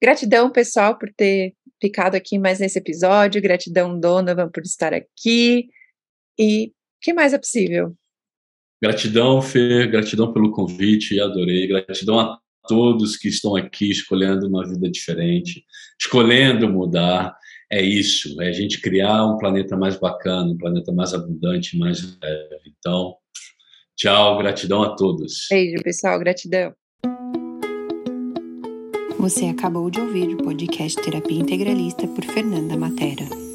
Gratidão, 0.00 0.50
pessoal, 0.50 0.98
por 0.98 1.12
ter 1.12 1.54
ficado 1.80 2.14
aqui 2.14 2.38
mais 2.38 2.58
nesse 2.60 2.78
episódio. 2.78 3.42
Gratidão, 3.42 3.98
Donovan, 3.98 4.50
por 4.50 4.62
estar 4.62 4.92
aqui. 4.92 5.68
E 6.38 6.68
o 6.68 6.72
que 7.00 7.12
mais 7.12 7.32
é 7.32 7.38
possível? 7.38 7.96
Gratidão, 8.82 9.40
Fê, 9.40 9.86
gratidão 9.86 10.32
pelo 10.32 10.50
convite, 10.50 11.20
adorei. 11.20 11.68
Gratidão 11.68 12.18
a 12.18 12.36
todos 12.66 13.16
que 13.16 13.28
estão 13.28 13.54
aqui 13.54 13.88
escolhendo 13.88 14.48
uma 14.48 14.68
vida 14.68 14.90
diferente, 14.90 15.64
escolhendo 16.00 16.68
mudar. 16.68 17.32
É 17.70 17.80
isso, 17.80 18.42
é 18.42 18.48
a 18.48 18.52
gente 18.52 18.80
criar 18.80 19.24
um 19.24 19.38
planeta 19.38 19.76
mais 19.76 19.96
bacana, 19.96 20.50
um 20.50 20.58
planeta 20.58 20.92
mais 20.92 21.14
abundante, 21.14 21.78
mais 21.78 22.02
leve. 22.20 22.74
Então, 22.76 23.14
tchau, 23.96 24.36
gratidão 24.38 24.82
a 24.82 24.96
todos. 24.96 25.46
Beijo, 25.48 25.80
pessoal, 25.84 26.18
gratidão. 26.18 26.74
Você 29.16 29.46
acabou 29.46 29.88
de 29.88 30.00
ouvir 30.00 30.34
o 30.34 30.38
podcast 30.38 31.00
Terapia 31.00 31.38
Integralista 31.38 32.08
por 32.08 32.24
Fernanda 32.24 32.76
Matera. 32.76 33.51